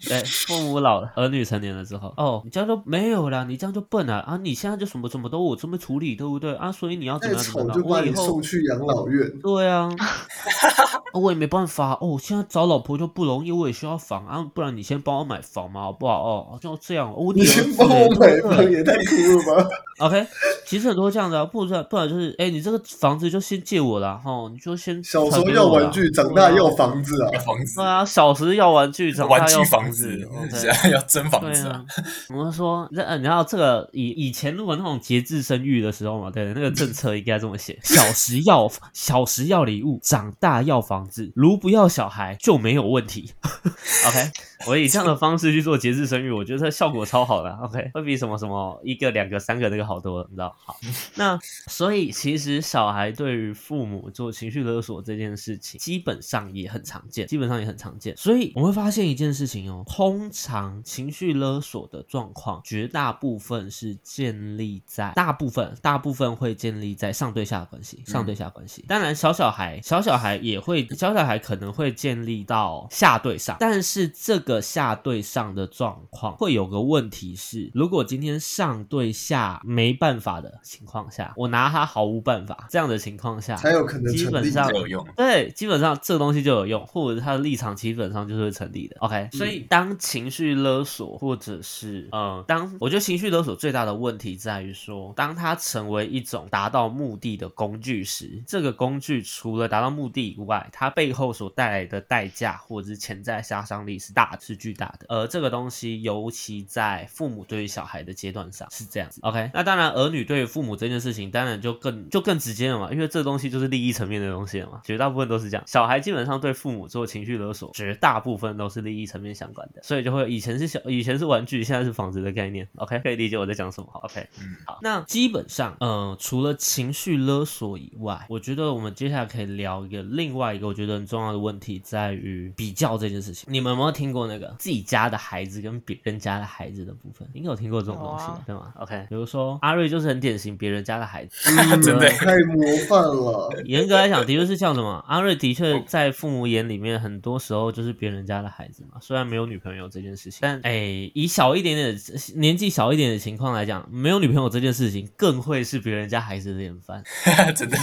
[0.08, 4.36] 对，父母老了，儿女成年了之后，哦，你这样就没有了，你这样就笨了啊！
[4.42, 6.70] 你现在就什么什么都我这么处理，对不对啊？
[6.72, 7.68] 所以你要怎么样怎么样？
[7.68, 9.38] 丑就把你我以后送去养老院。
[9.40, 9.88] 对啊，
[11.18, 12.18] 我也没办法哦。
[12.20, 16.22] 现在找老婆就不容易，我也需要房啊，不然你先帮我买房嘛，好不好？
[16.22, 19.68] 哦，就这样，我你先帮我买房也太酷了吧！
[19.98, 20.26] OK，
[20.66, 27.30] 其实很多这样的、啊，不然不然就是，哎，你这个房子就先借我啦，哈，你就先小时候要玩具，长大要房子啊！
[27.40, 43.32] 房子对，啊，小时要玩具，长大玩具要房子子，，OK 现在要真房子啊啊！，我们说，这呃，你知道这个以以前如果那种节制生育的时候嘛，对，那个政策应该这么写：小时要小时要礼物，长大要房子，如不要小孩就没有问题。
[44.06, 44.30] OK，
[44.68, 47.50] 我以这样的方式去做节制生育，我觉得效果超好的。
[47.62, 50.54] OK，会比什么什么一个、两个、三个那个好多了，你知道？
[50.58, 50.76] 好，
[51.16, 58.16] 那所以其实小孩对于父母做情绪勒索这件事情，基本上也很常见，基本上也很常见。
[58.16, 68.84] 所以我们会发现一件事情哦，通常情绪勒索的状况，绝大部分是建立在大部分大部分会建立在上对下的关系，上对下关系。
[68.86, 84.12] 当然，小小孩小小孩也会，小小孩可能会建立到下对上，但是这个下对上的状况会有个问题是，如果今天上对下没办法的情况下，我拿他毫无办法，这样的情况下，才有可能。
[84.12, 85.06] 基本上有用。
[85.16, 88.96] 对，基本上这个东西就有用，或者是他的立场基本上就是会成立的。
[89.00, 105.06] OK，所以当情绪勒索，或者是嗯，当我觉得情绪勒索最大的问题在于说，当它成为一种达到目的的工具时，这个工具除了达到目的以外，它背后所带来的代价或者是潜在杀伤力是大是巨大的。
[105.08, 109.20] 而这个东西尤其在父母对于小孩的阶段上是这样子。
[109.22, 115.64] OK，那当然儿女对于父母这件事情，当然就更就更直接了嘛，因为这东西就是利益层面的东西了嘛，绝大部分都是这样。
[115.66, 122.68] 小孩基本上对父母做情绪勒索，绝大部分都是利益层面相关的，所以就会以前是小以前是玩具，现在是房子的概念。
[122.76, 123.88] OK，可以理解我在讲什么。
[124.02, 133.46] OK，嗯，好，那基本上，呃，除了情绪勒索以外，我觉得我们接下来可以聊一个另外一个我觉得很重要的问题，在于比较这件事情。
[133.50, 137.28] 你们有没有听过那个自己家的孩子跟别人家的孩子的部分？
[137.32, 141.50] 应该有听过这种东西，对吗？OK，比如说阿瑞就是很典型别人家的孩子，
[141.82, 143.50] 真的太模范了。
[143.66, 145.04] 严格来讲，的确是像什么。
[145.06, 148.98] 阿瑞的确在父母眼里面，很多时候就是别人家的孩子嘛。
[149.00, 152.00] 虽然没有女朋友这件事情，但哎，以小一点点的
[152.36, 157.02] 年纪小一点的情况来讲，没有女朋友这件事情，更会是别人家孩子的典范，
[157.54, 157.76] 真的，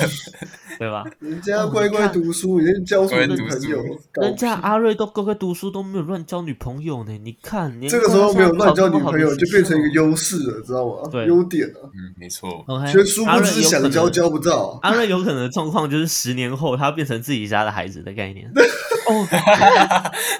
[0.80, 1.04] 对吧？
[1.20, 3.84] 人家乖乖读书，人家交出女朋友，
[4.22, 7.12] 人家阿瑞都乖乖读书，都没有乱交女朋友呢。
[7.24, 10.04] 你看，这个时候没有乱交女朋友，就变成一个优。
[10.04, 11.08] 优势了，知道吗？
[11.10, 11.80] 对优点啊。
[11.86, 12.50] 嗯，没错。
[12.68, 14.78] OK，所以殊不知想交交不到。
[14.82, 18.52] 阿瑞有可能的状况就是十年后他变成自己家的孩子的概念。
[19.08, 19.28] 哦，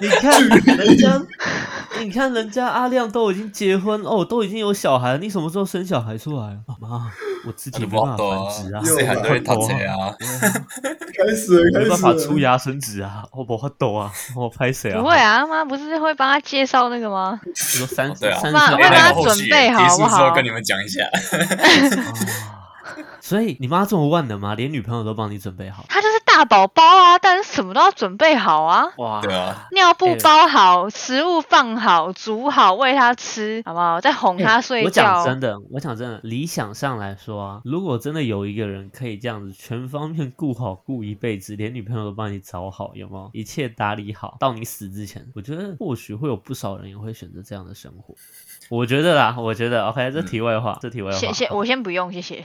[0.02, 1.22] 你看 人家，
[1.98, 6.58] 你看人家阿亮都已经结婚哦，都已经有小孩了，你什么时候生小孩出来？
[6.66, 7.10] 妈妈，
[7.46, 10.14] 我自己没办法繁殖啊，又谁还对他谁啊？
[11.16, 12.14] 开始了，没办开始了。
[12.14, 15.00] 法出芽生子啊，我不会抖啊，我拍谁啊？
[15.00, 17.40] 不会，啊，他妈不是会帮他介绍那个吗？
[17.44, 21.04] 你说三对啊三会帮他准备好不好之后跟你们讲一下。
[21.04, 21.10] 啊
[23.20, 24.54] 所以你妈这么万能吗？
[24.54, 25.82] 连女朋友都帮你准备好？
[25.88, 28.88] 他就是大大宝宝啊，但是什么都要准备好啊。
[28.98, 34.00] 哇，对啊，尿布哎包好，食物放好，煮好喂他吃，好不好？
[34.00, 35.24] 再哄他睡哎我讲觉。
[35.26, 43.30] 真的，我讲真的，理想上来说啊，如果真的有一个人可以这样子全方面顾好顾一辈子，连女朋友都帮你找好，有没有？
[43.32, 48.12] 一切打理好，到你死之前，我觉得或许会有不少人也会选择这样的生活。
[48.68, 51.18] 我觉得啦，我觉得 OK，这题外话，这题外话。
[51.18, 52.44] 谢谢，我先不用，谢谢。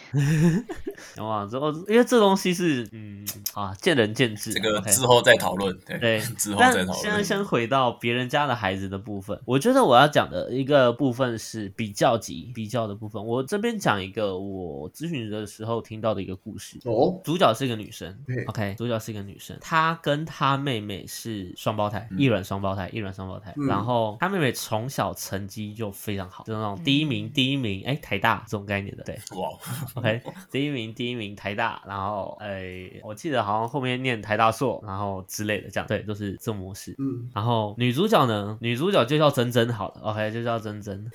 [1.17, 4.53] 哇，之后因为这东西是嗯啊，见仁见智啊。
[4.55, 6.93] 这个 OK 之后再讨论，对对，之后再讨论。
[6.93, 13.25] 现在先回到别人家的孩子的部分，我觉得我要讲的一个部分是比较级比较的部分。
[13.25, 16.77] 我这边讲一个我咨询的时候听到的一个故事。
[16.86, 23.53] 哦，主角是一个女生对，OK，主角是一个女生，她跟她妹妹是双胞胎，嗯一卵双胞胎，一卵双胞胎。
[23.58, 29.19] 嗯然后她妹妹从小成绩就非常好，就是那种第一名，第一名，哎，台大这种概念的，对。
[29.38, 29.50] 哇
[29.95, 36.95] ，OK，第一名，第一名台大，然后哎、我记得好像后面念台大硕，然后之类的，这样对，都是这种模式。
[36.98, 41.10] 嗯，然后女主角呢，女主角就叫珍珍好了，OK，就叫珍珍。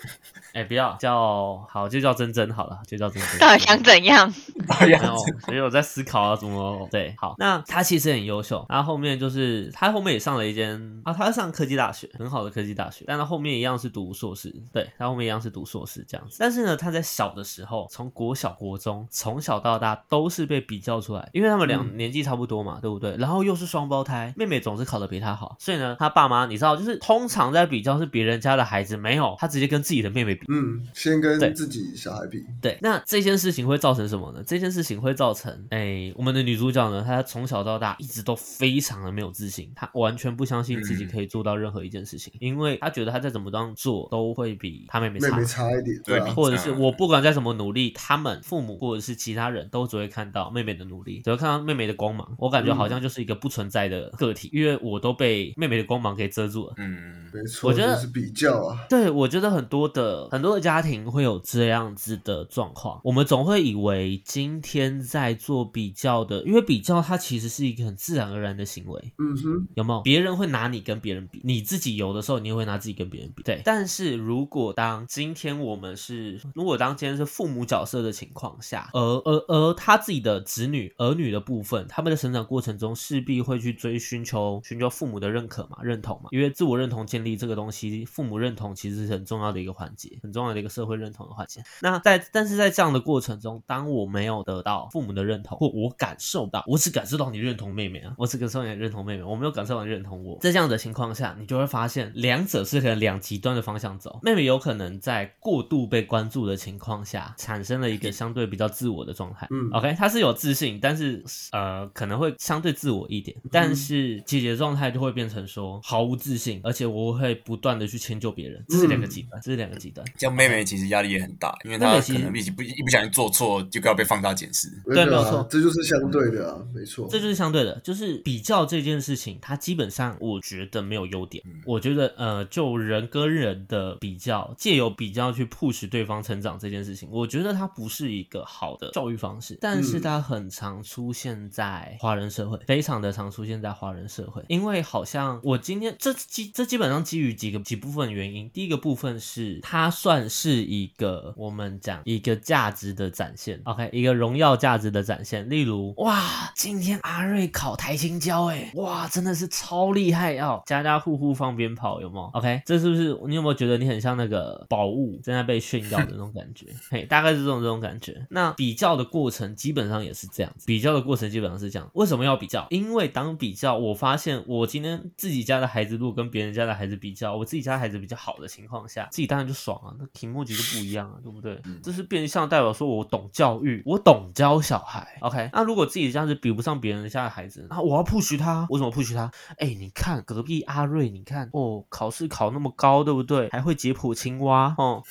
[0.53, 3.39] 哎，不要叫好，就叫珍珍好了，就叫珍珍。
[3.39, 4.33] 到底想怎样？
[4.81, 7.13] 没有，所以我在思考啊怎么对。
[7.17, 16.37] 好，那她其实很优秀，然后后面就是她后面也上了一间啊，她上科技大学，很好的科技大学，但她后面一样是读硕士，对，她后我们一样是读硕士这样子。
[16.39, 23.15] 但是呢，他在小的时候，从国小、国中，从小到大都是被比较出来，因为他们俩嗯年纪差不多嘛，对不对？
[23.17, 30.45] 然后又是双胞胎，妹妹总是考得比他好，所以呢，他爸妈你知道，就是通常在比较是别人家的孩子，没有，他直接跟自己的妹妹比。
[30.49, 34.43] 嗯，先跟对自己小孩比，对，那这件事情会造成什么呢？
[34.45, 45.29] 这件事情会造成，哎，我们的女主角呢，她从小到大一直都非常的没有自信，她完全不相信自己嗯可以做到任何一件事情，因为她觉得她再怎么样做都会比她妹妹差。
[45.29, 52.35] 妹妹差一点，对啊，或者是我不管再怎么努力，他们父母或者是其他人都只会看到妹妹的努力，只会看到妹妹的光芒。
[52.37, 56.73] 我感觉好像就是一个不存在的个体，因为我都被妹妹的光芒给遮住了。
[56.77, 62.99] 嗯，没错，我觉得就是比较啊，对，我觉得很多的很多的家庭会有这样子的状况。
[63.03, 69.13] 我们总会以为今天在做比较的，因为比较它其实是一个很自然而然的行为。
[69.17, 70.01] 嗯哼，有没有？
[70.01, 73.43] 别人会拿你跟别人比，你自己有的时候你也会拿自己跟别人比。
[73.43, 91.63] 对，但是如果当今天我们是，如果当今天是父母角色的情况下，而而而他自己的子女儿女的部分，他们的成长过程中势必会去追寻求寻求父母的认可嘛、认同嘛，因为自我认同建立这个东西，父母认同其实是很重要的一个环节，很重要的一个社会认同的环节。
[91.81, 100.37] 那在但是在这样的过程中，当我没有得到父母的认同，或我感受到，我只感受到你认同妹妹啊，我只感受到你认同妹妹，我没有感受到你认同我。
[100.41, 104.19] 在这样的情况下，你就会发现两者是可能两极端的方向走。
[104.23, 109.47] 妹妹有可能在过度被关注的情况下，产生了一个相对比较自我的状态。
[109.51, 113.35] 嗯 OK，他是有自信，但是呃可能会相对自我一点。
[113.51, 120.05] 但是姐姐的状态就会变成说毫无自信，而且我会不断的去迁就别人，这是两个极端，这是两个极端。
[120.17, 124.69] 像妹妹其实压力也很大，因为她可能一不一不小心做错，就要被放大检视。
[124.85, 131.43] 对啊没有错这就是相对的啊，没错，这就是相对的，就是比较这件事情，它基本上我觉得没有优点。
[131.45, 139.57] 嗯我觉得呃，就人跟人的比较，借由比较去 push 对方成长这件事情，我觉得它不是一个好的教育方式。
[139.61, 148.49] 但是嗯它很常出现在华人社会，非常的常出现在华人社会，因为好像我今天这基这基本上基于几个几部分原因。
[148.51, 155.49] 第一个部分是它算是一个我们讲一个价值的展现，OK，一个荣耀价值的展现。
[155.49, 160.61] 例如，哇，今天阿瑞考台青交，哎，哇，真的是超厉害哦！
[160.65, 164.34] 家家户户放鞭炮，有没有？OK，这是不是你有没有觉得你很像那个
[164.69, 166.67] 宝物正在被炫耀的那种感觉？
[166.89, 168.25] 嘿，大概是这种这种感觉。
[168.29, 171.89] 那比较的过程基本上也是这样子，比较的过程基本上是这样。
[171.93, 172.65] 为什么要比较？
[172.69, 181.61] 因为当比较，我发现我今天自己家的孩子如果跟别人家的孩子比较，我自己家的孩子比较好的情况下，自己当然就爽啊，那题目几个不一样啊，对不对？
[181.83, 185.17] 这是变相代表说我懂教育，我懂教小孩。
[185.21, 189.31] OK，那如果自己这样子比不上别人家的孩子，那我要 push 他，我怎么 push 他？
[189.57, 193.49] 哎，你看隔壁阿瑞，你看哦，考试考那么高，对不对？
[193.49, 195.03] 还会解剖青蛙哦，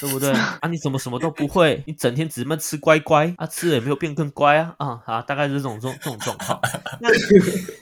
[0.00, 0.30] 对不对？
[0.32, 1.82] 啊，你怎么什么都不会？
[1.86, 5.20] 你整天只闷吃乖乖啊，吃了也没有变更乖啊啊啊！
[5.20, 6.58] 大概是这种这种这种状况。
[6.98, 7.10] 那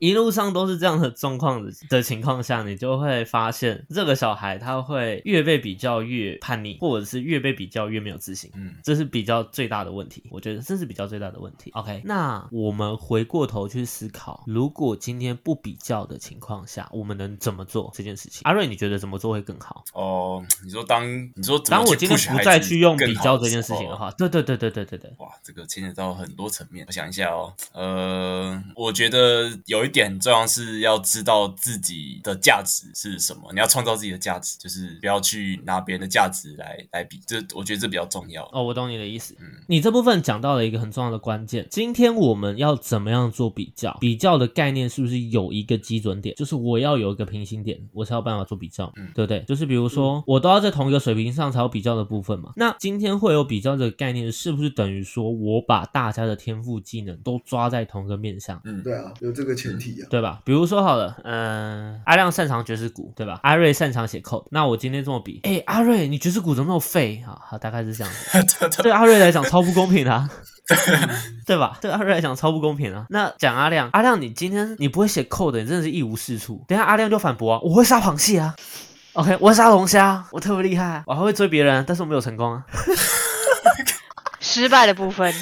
[0.00, 8.50] 一路上都是这样的状况的的情况下，你就会发现这个小孩他会越被比较越叛逆，或者是越被比较越没有自信。
[8.56, 11.70] 嗯，这是比较最大的问题，我觉得这是比较最大的问题。
[11.74, 18.40] OK，那我们回过头去思考，如果今天不比较的情况下，我们能怎么做这件事情？
[18.42, 19.84] 阿瑞，你觉得怎么做会更好？
[19.92, 21.04] 哦，你说当
[21.34, 26.84] 你说当我今天不再去用比较这件事情的话，对对对对对对对，哇，这个牵扯到很多层面。
[26.86, 38.48] 我想一下哦，呃，我觉得有一点很重要是要知道自己的价值是什么，你要创造自己的价值，就是不要去拿别人的价值来来比，这我觉得这比较重要。
[38.52, 39.36] 哦，我懂你的意思。
[39.40, 41.66] 嗯你这部分讲到了一个很重要的关键。
[41.70, 43.96] 今天我们要怎么样做比较？
[44.00, 46.34] 比较的概念是不是有一个基准点？
[46.36, 49.40] 就是我要有一个平行点，我才有办法做比较，嗯对不对？
[49.44, 52.50] 就是比如说，我都要在同一个水平上才有比较的部分嘛。
[52.56, 58.60] 那今天会有比较这个概念，是不是等于说我把大家的天赋技能都抓在同一个面上？
[58.64, 60.06] 嗯，对啊，有这个前提啊。
[60.10, 60.40] 对吧？
[60.44, 63.40] 比如说好了，嗯、阿亮擅长爵士鼓，对吧？
[63.42, 67.22] 阿瑞擅长写 code，那我今天这么比，哎，阿瑞你爵士鼓怎么那么废？
[67.26, 68.82] 啊好，大概是这样子。
[68.82, 70.30] 对阿瑞来讲超不公平的、啊，
[71.46, 71.78] 对吧？
[71.80, 73.06] 对阿瑞来讲超不公平啊。
[73.10, 76.64] 那讲阿亮，阿亮你今天你不会写 code，你真的是一无是处。
[76.68, 78.54] 等一下阿亮就反驳啊，我会杀螃蟹啊
[79.14, 82.62] ，OK，我会杀龙虾，我特别厉害，我还会追别人，但是我没有成功啊。
[84.40, 85.32] 失败的部分，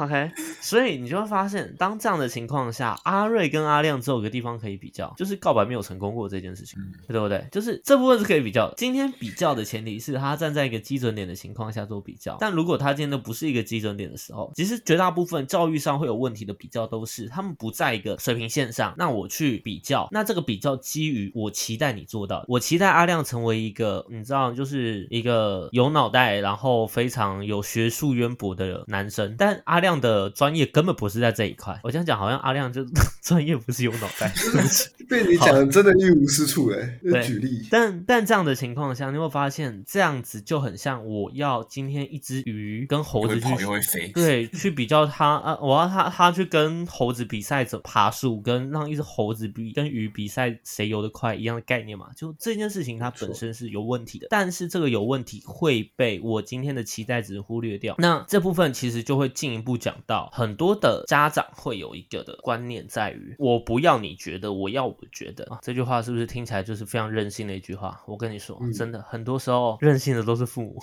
[0.00, 0.30] OK，
[0.62, 7.46] 所以你就会发现，当这样的情况下，阿瑞跟阿亮只有一个地方可以比较，就是告白没有成功过这件事情，嗯对不对？
[7.52, 8.74] 就是这部分是可以比较的。
[8.78, 31.80] 今天比较的前提是他站在一个基准点的情况下做比较，但如果他今天都不是一个基准点的时候，其实绝大部分教育上会有问题的比较都是他们不在一个水平线上，那我去比较，那这个比较基于我期待你做到，我期待阿亮成为一个你知道，就是一个有脑袋，然后非常有学术渊博的男生，但阿亮的专业根本不是在这一块。
[31.82, 32.84] 我这样讲好像阿亮就
[33.24, 34.90] 专业不是有脑袋，对不起。
[35.08, 52.06] 被你讲的真的一无是处哎，就对举例，但但这样的情况下，你会发现这样子就很像我要今天一只鱼跟猴子去又会跑又会飞，对，去比较它啊，我要它它去跟猴子比赛走爬树，跟让一只猴子比跟鱼比赛谁游得快一样的概念嘛。
[52.16, 57.96] 就这件事情它本身是有问题的，但是这个有问题会被我今天的期待值忽略掉。
[57.98, 65.58] 那这部分其实就会进一步讲到很多的家长会有一个的观念在于，我不要你觉得，我要我觉得啊。
[65.62, 68.00] 这句话是不是听起来就是非常任性的一句话？
[68.06, 70.78] 我跟你说，嗯真的很多时候任性的都是父母，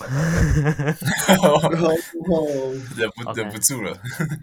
[2.96, 3.96] 忍不忍不住了。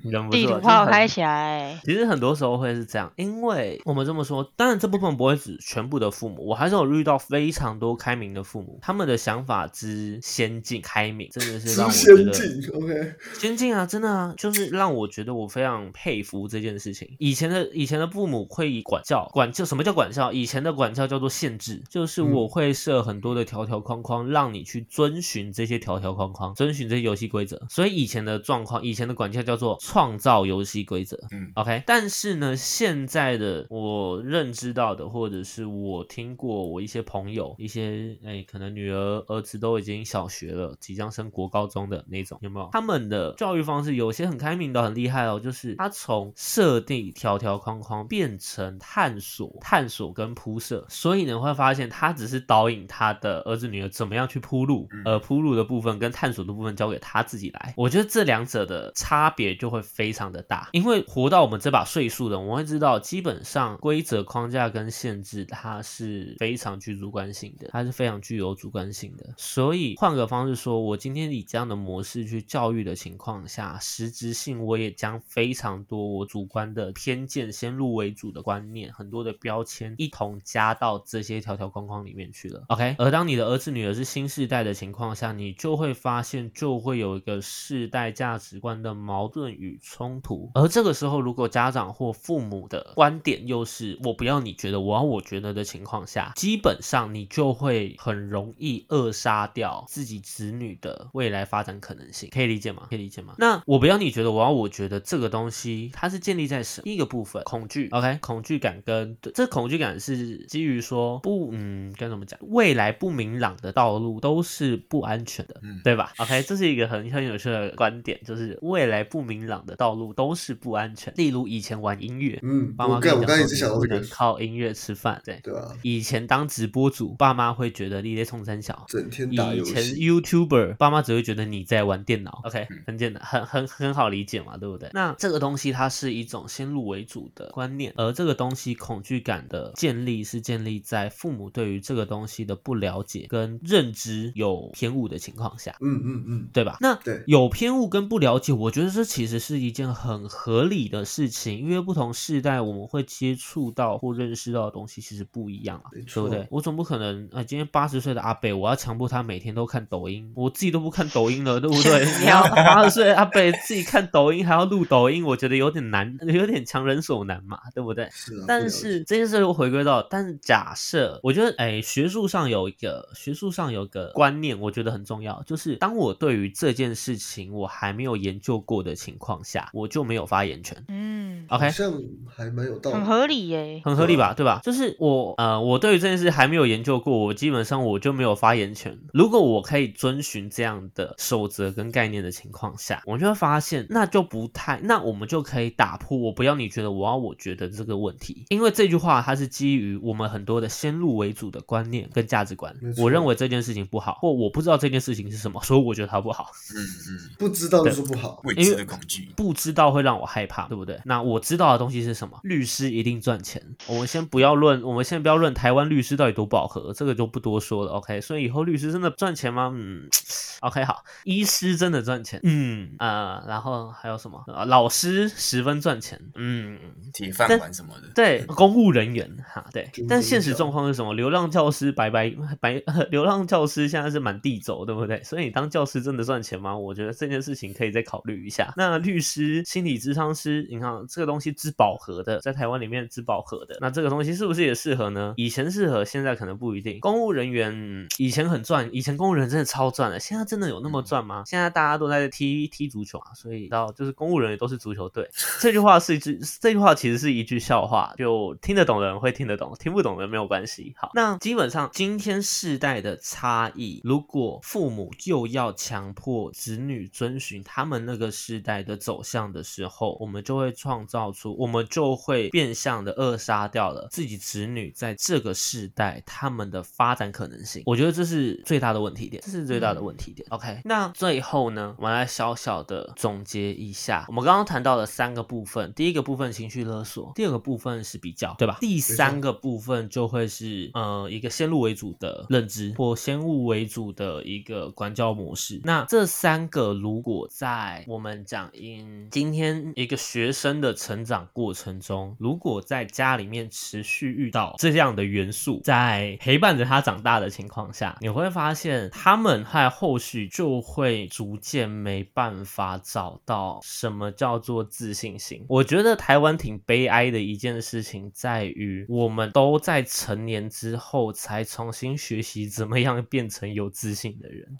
[0.04, 17.16] 忍不住地图了开起来， 其实很多时候会是这样，因为我们这么说，当然这部分不会指全部的父母，我还是有遇到非常多开明的父母，他们的想法之先进、开明，真的是让之我觉得先进，OK，先进啊，真的啊，就是让我觉得我非常佩服这件事情。
[17.20, 20.32] 以前的以前的父母会以管教，管教什么叫管教？
[20.32, 27.62] 以前的管教叫做限制，就是嗯我会设很多的条条框框，让你去遵循这些条条框框，遵循这些游戏规则。
[27.70, 31.18] 所以以前的状况，以前的管教叫做创造游戏规则。
[31.32, 42.70] 嗯 OK，但是呢，现在的我认知到的，或者是我听过我一些朋友，一些哎，可能女儿、儿子都已经小学了，即将升国高中的那种，有没有？
[42.72, 57.74] 他们的教育方式有些很开明的，很厉害哦，就是他从设定条条框框变成探索、探索跟铺设，所以呢会发现他只是导引他的儿子女儿怎么样去铺路，嗯而铺路的部分跟探索的部分交给他自己来。
[57.78, 69.34] 我觉得这两者的差别就会非常的大，因为活到我们这把岁数的，我们会知道，基本上规则框架跟限制它是非常具主观性的，它是非常具有主观性的。
[69.38, 82.64] 所以换个方式说，我今天以这样的模式去教育的情况下，实质性我也将非常多我主观的偏见、先入为主的观念，很多的标签一同加到这些条条框框里面去了。
[82.70, 90.50] OK，而当你的儿子女儿是新世代的情况下，你就会发现就会有一个世代价值观的矛盾与冲突。
[90.54, 102.30] 而这个时候，如果家长或父母的观点又是我不要你觉得，我要我觉得的情况下，基本上你就会很容易扼杀掉自己子女的未来发展可能性。
[102.32, 102.88] 可以理解吗？
[102.90, 103.36] 可以理解吗？
[103.38, 106.84] 那我不要你觉得，我要我觉得这个东西它是建立在什么？
[106.86, 112.40] 第一个部分恐惧，OK，恐惧感跟这恐惧感是基于说不，嗯，该怎么讲？
[112.44, 121.14] 未来不明朗的道路都是不安全的，嗯对吧？OK，这是一个很很有趣的观点，就是未来不明朗的道路都是不安全。
[121.16, 125.40] 例如以前玩音乐，嗯，爸妈我跟我刚一直想到这个你不能，靠音乐吃饭，对。
[125.44, 128.86] 对啊，以前当直播主，爸妈会觉得你在冲三小。
[128.88, 134.90] 整天打游以前，YouTuber 爸妈只会觉得你在玩电脑，OK，嗯很简单，很很很好理解嘛，对不对？
[134.94, 145.76] 那这个东西它是一种先入为主的观念，而这个东西恐惧感的建立是建立在父母对于这个东西的不了解跟认知有偏误的情况下。
[145.82, 146.78] 嗯嗯嗯，对吧？
[146.82, 156.46] 那对有偏误跟不了解，我觉得这其实是一件很合理的事情，因为不同世代我们会接触到或认识到的东西其实不一样啊，对不对？
[156.50, 162.06] 我总不可能呃，今天八十岁的阿北，我要强迫他每天都看抖音，我自己都不看抖音了，对不对？
[162.20, 168.10] 你要八十岁阿北自己看抖音，还要录抖音，我觉得有点难，有点强人所难嘛，对不对？
[168.12, 168.46] 是啊。
[168.48, 180.84] 但是这件事又回归到，但是假设，我觉得，哎，学术上有一个学术上有个观念，我觉得很重要，就是当我对于这件事情我还没有研究过的情况下，我就没有发言权。
[180.88, 181.94] 嗯，OK，好像
[182.28, 183.06] 还蛮有道理很。
[183.06, 183.82] 合理耶。
[183.84, 184.60] 很合理吧，对吧？
[184.64, 188.98] 就是我呃，我对于这件事还没有研究过，我基本上我就没有发言权。
[189.14, 198.46] 如果我可以遵循这样的守则跟概念的情况下，我就会发现那就不太，那我们就可以打破我不要你觉得，我要我觉得这个问题。
[198.50, 206.52] 因为这句话它是基于我们很多的先入为主的观念跟价值观我认为这件事情不好，或我不知道这件事情是什么，所以我觉得它不好。
[206.76, 209.30] 嗯嗯，不知道就说不好，未知的恐惧。
[209.36, 211.00] 不知道会让我害怕，对不对？
[211.06, 212.40] 那我知道的东西是什么？
[212.44, 213.62] 律师一定赚钱。
[213.88, 217.92] 我们先不要论，我们先不要论台湾律师到底多饱和，这个就不多说了。
[217.94, 219.72] OK，所以以后律师真的赚钱吗？
[219.74, 220.08] 嗯，
[220.62, 224.44] OK，好，医师真的赚钱，嗯呃，然后还有什么？
[224.48, 226.80] 啊老师十分赚钱，嗯，
[227.14, 231.14] 铁饭碗什么的，对，公务人员哈，对但现实状况是什么？
[231.14, 235.22] 流浪教师白白 白， 流浪教师现在是满地走，对不对？
[235.24, 236.78] 所以你当教师真的赚钱吗？
[236.78, 238.74] 我觉得这件事情可以再考虑一下。
[238.78, 245.34] 那律师、心理咨商师，你看这个东西之饱和的，在台湾里面之饱和的，那这个东西是不是也适合呢？
[245.38, 247.00] 以前适合，现在可能不一定。
[247.00, 251.44] 公务人员嗯以前很赚，以前公务人员真的超赚的，现在真的有那么赚吗？
[251.46, 255.28] 现在大家都在踢踢足球啊，所以到就是公务人员都是足球队。
[255.60, 260.94] 这句话是一句，这句话其实是一句笑话，就听得懂的人会听得懂，听不懂的人没有关系。
[260.98, 277.84] 好，那基本上今天世代的差异，如果父母又要强迫子女遵循他们那个世代的走向的时候，我们就会创造出，我们就会变相的扼杀掉了自己子女在这个世代他们的发展可能性。
[277.86, 280.46] 我觉得这是最大的问题点，这是最大的问题点。
[280.50, 288.78] OK，那最后呢，我们来小小的总结一下，我们刚刚谈到了三个部分，第一个部分情绪勒索，第二个部分是比较，对吧？
[288.80, 295.82] 第三个部分就会是呃一个先入为主的认知或先入为主的一个管教模式。
[295.84, 315.66] 那这三个如果在我们讲因今天一个学生的成长过程中，如果在家里面持续遇到这样的元素，在陪伴着他长大的情况下，你会发现他们在后续就会逐渐没办法找找到什么叫做自信心。
[315.68, 324.78] 我觉得台湾挺悲哀的一件事情在于，我们都在成年之后才重新学习怎么样变成有自信的人。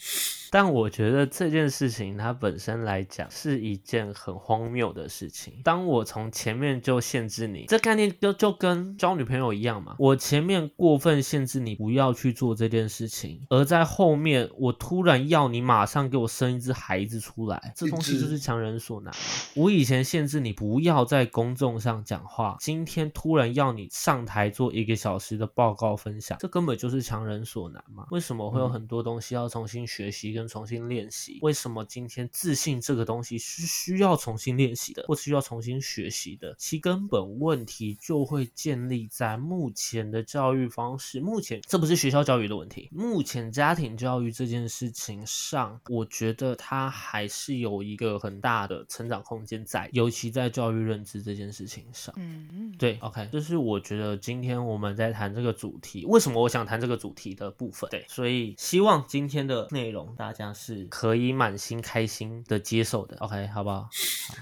[0.52, 5.62] 但我觉得这件事情它本身来讲是一件很荒谬的事情。
[5.64, 9.96] 当我从前面就限制你，这概念就就跟交女朋友一样嘛。
[10.00, 19.20] 我前面过分限制你不要去做这件事情，而在后面我突然要你马上给我生一只孩子出来，这东西就是强人所难嘛。
[19.56, 28.06] 我以前限制你不要在公众上讲话，今天突然要你上台做一个小时的报告分享，这根本就是强人所难嘛。
[28.12, 31.40] 为什么会有很多东西要重新学习跟重新练习？
[31.42, 36.56] 为什么今天自信这个东西是需要重新练习的，或需要重新学习的？
[36.58, 41.20] 其根本问题就会建立在目前的教育方式。
[41.20, 52.14] 目前这不是学校教育的问题，目前家庭教育这件事情上，我觉得它还是有一个很大的成长空间在，尤其在教育认知这件事情上。
[52.18, 57.90] 嗯嗯，对，OK，这是我觉得今天我们在谈这个主题，为什么我想谈这个主题的部分？
[57.90, 63.88] 对，所以希望今天的内容大家是可以满心开心的接受的，OK，好不好？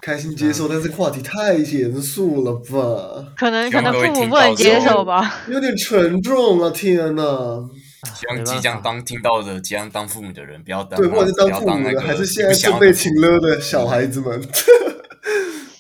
[0.02, 5.42] 开心接受，但是话题太严肃了吧，可能可能父母不能接受吧。
[5.50, 6.70] 有点沉重啊！
[6.70, 7.70] 天哪，
[8.16, 14.42] 希望即将当听到的、即将当父母的人，不要当对，不管是当父母的，当那个还是现在正被请了的小孩子们，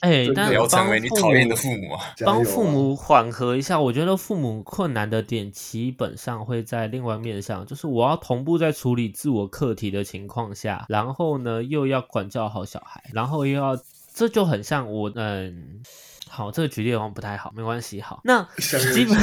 [0.04, 13.78] 哎、真的但不要成帮为你父母讨厌的父母啊帮父母缓和一下，我觉得父母困难的点基本上会在另外面上，就是我要同步在处理自我课题的情况下，然后呢又要管教好小孩，然后又要，
[14.14, 15.82] 这就很像我嗯。
[16.36, 18.02] 好，这个举例好像不太好，没关系。
[18.02, 19.16] 好，那 基本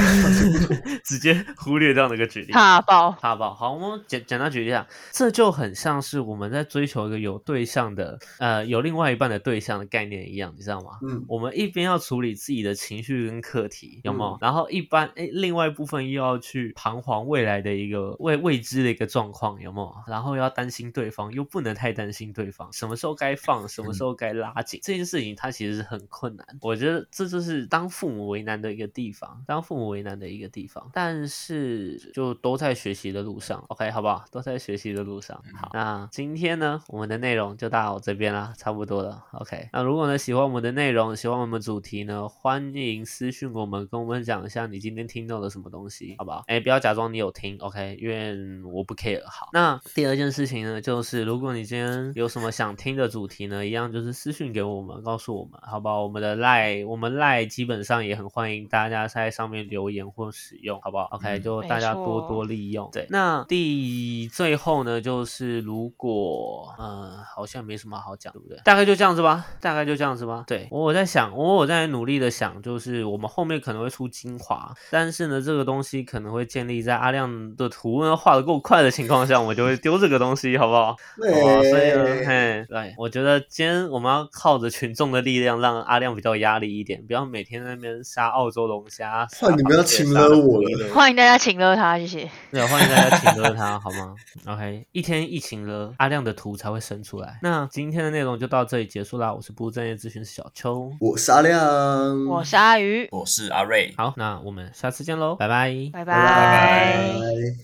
[1.03, 2.53] 直接忽略这样的一个举例。
[2.53, 3.11] 怕爆。
[3.11, 3.73] 好不好？
[3.73, 10.91] 我们简简单举例一下，这就很像是我们在追求一个有对象的，呃，有另外一半的对象的概念一样，你知道吗？
[11.05, 14.31] 嗯，我们一边要处理自己的情绪跟课题，有没有？
[14.35, 19.93] 嗯然后一般诶，另外一部分又要去彷徨未来的一个未未知的一个状况，有没有？
[20.07, 26.47] 然后要担心对方，又不能太担心对方，什么时候该放，什么时候该拉紧，这件事情它其实是很困难。
[26.61, 30.89] 我觉得这就是当父母为难的一个地方，当父母为难的一个地方。
[30.93, 34.25] 但是就都在学习的路上，OK，好不好？
[34.31, 35.41] 都在学习的路上。
[35.55, 39.23] 好，那今天呢，我们的内容就到这边啦，差不多了。
[39.31, 46.43] OK，那如果呢喜欢我们的内容，喜欢我们主题呢，欢迎私讯我们，跟我们讲一下你今天听到了什么东西，好不好？
[46.47, 49.23] 哎，不要假装你有听，OK，因为我不 care。
[49.25, 56.03] 好，那第二件事情呢，就是如果你今天有什么想听的主题呢，一样就是私讯给我们，告诉我们，好不好？
[56.03, 62.89] 我们的赖，我们赖基本上也很欢迎大家在上面留言或使用，好不好？OK，嗯就大家多多利用。
[62.91, 68.59] 对，那第最后呢，就是如果呃，好像没什么好讲，对不对？
[68.65, 70.43] 大概就这样子吧，大概就这样子吧。
[70.45, 80.97] 对，我在想，我我在努力的想，就是我们后面可能会出精华，但是呢，这个东西可能会建立在阿亮的图呢画的够快的情况下，我们就会丢这个东西，好不好？
[81.15, 89.25] 对啊，所以呢，嘿，对，我觉得今天我们要靠着群众的力量，让阿亮比较有压力一点，不要每天在那边杀澳洲龙虾。
[89.31, 90.61] 杀换你们要请了我
[90.93, 92.29] 欢迎大家请了他，谢谢。
[92.51, 94.15] 对，欢迎大家请了他，好吗？
[94.47, 97.39] OK，一天一请了，阿亮的图才会生出来。
[97.41, 100.91] 那今天的内容就到这里结束啦，我是不务正业咨询师小邱。
[100.99, 103.93] 我是阿亮，我是阿鱼，我是阿瑞。
[103.95, 105.71] 好，那我们下次见喽，拜拜。
[105.93, 107.51] 拜拜拜。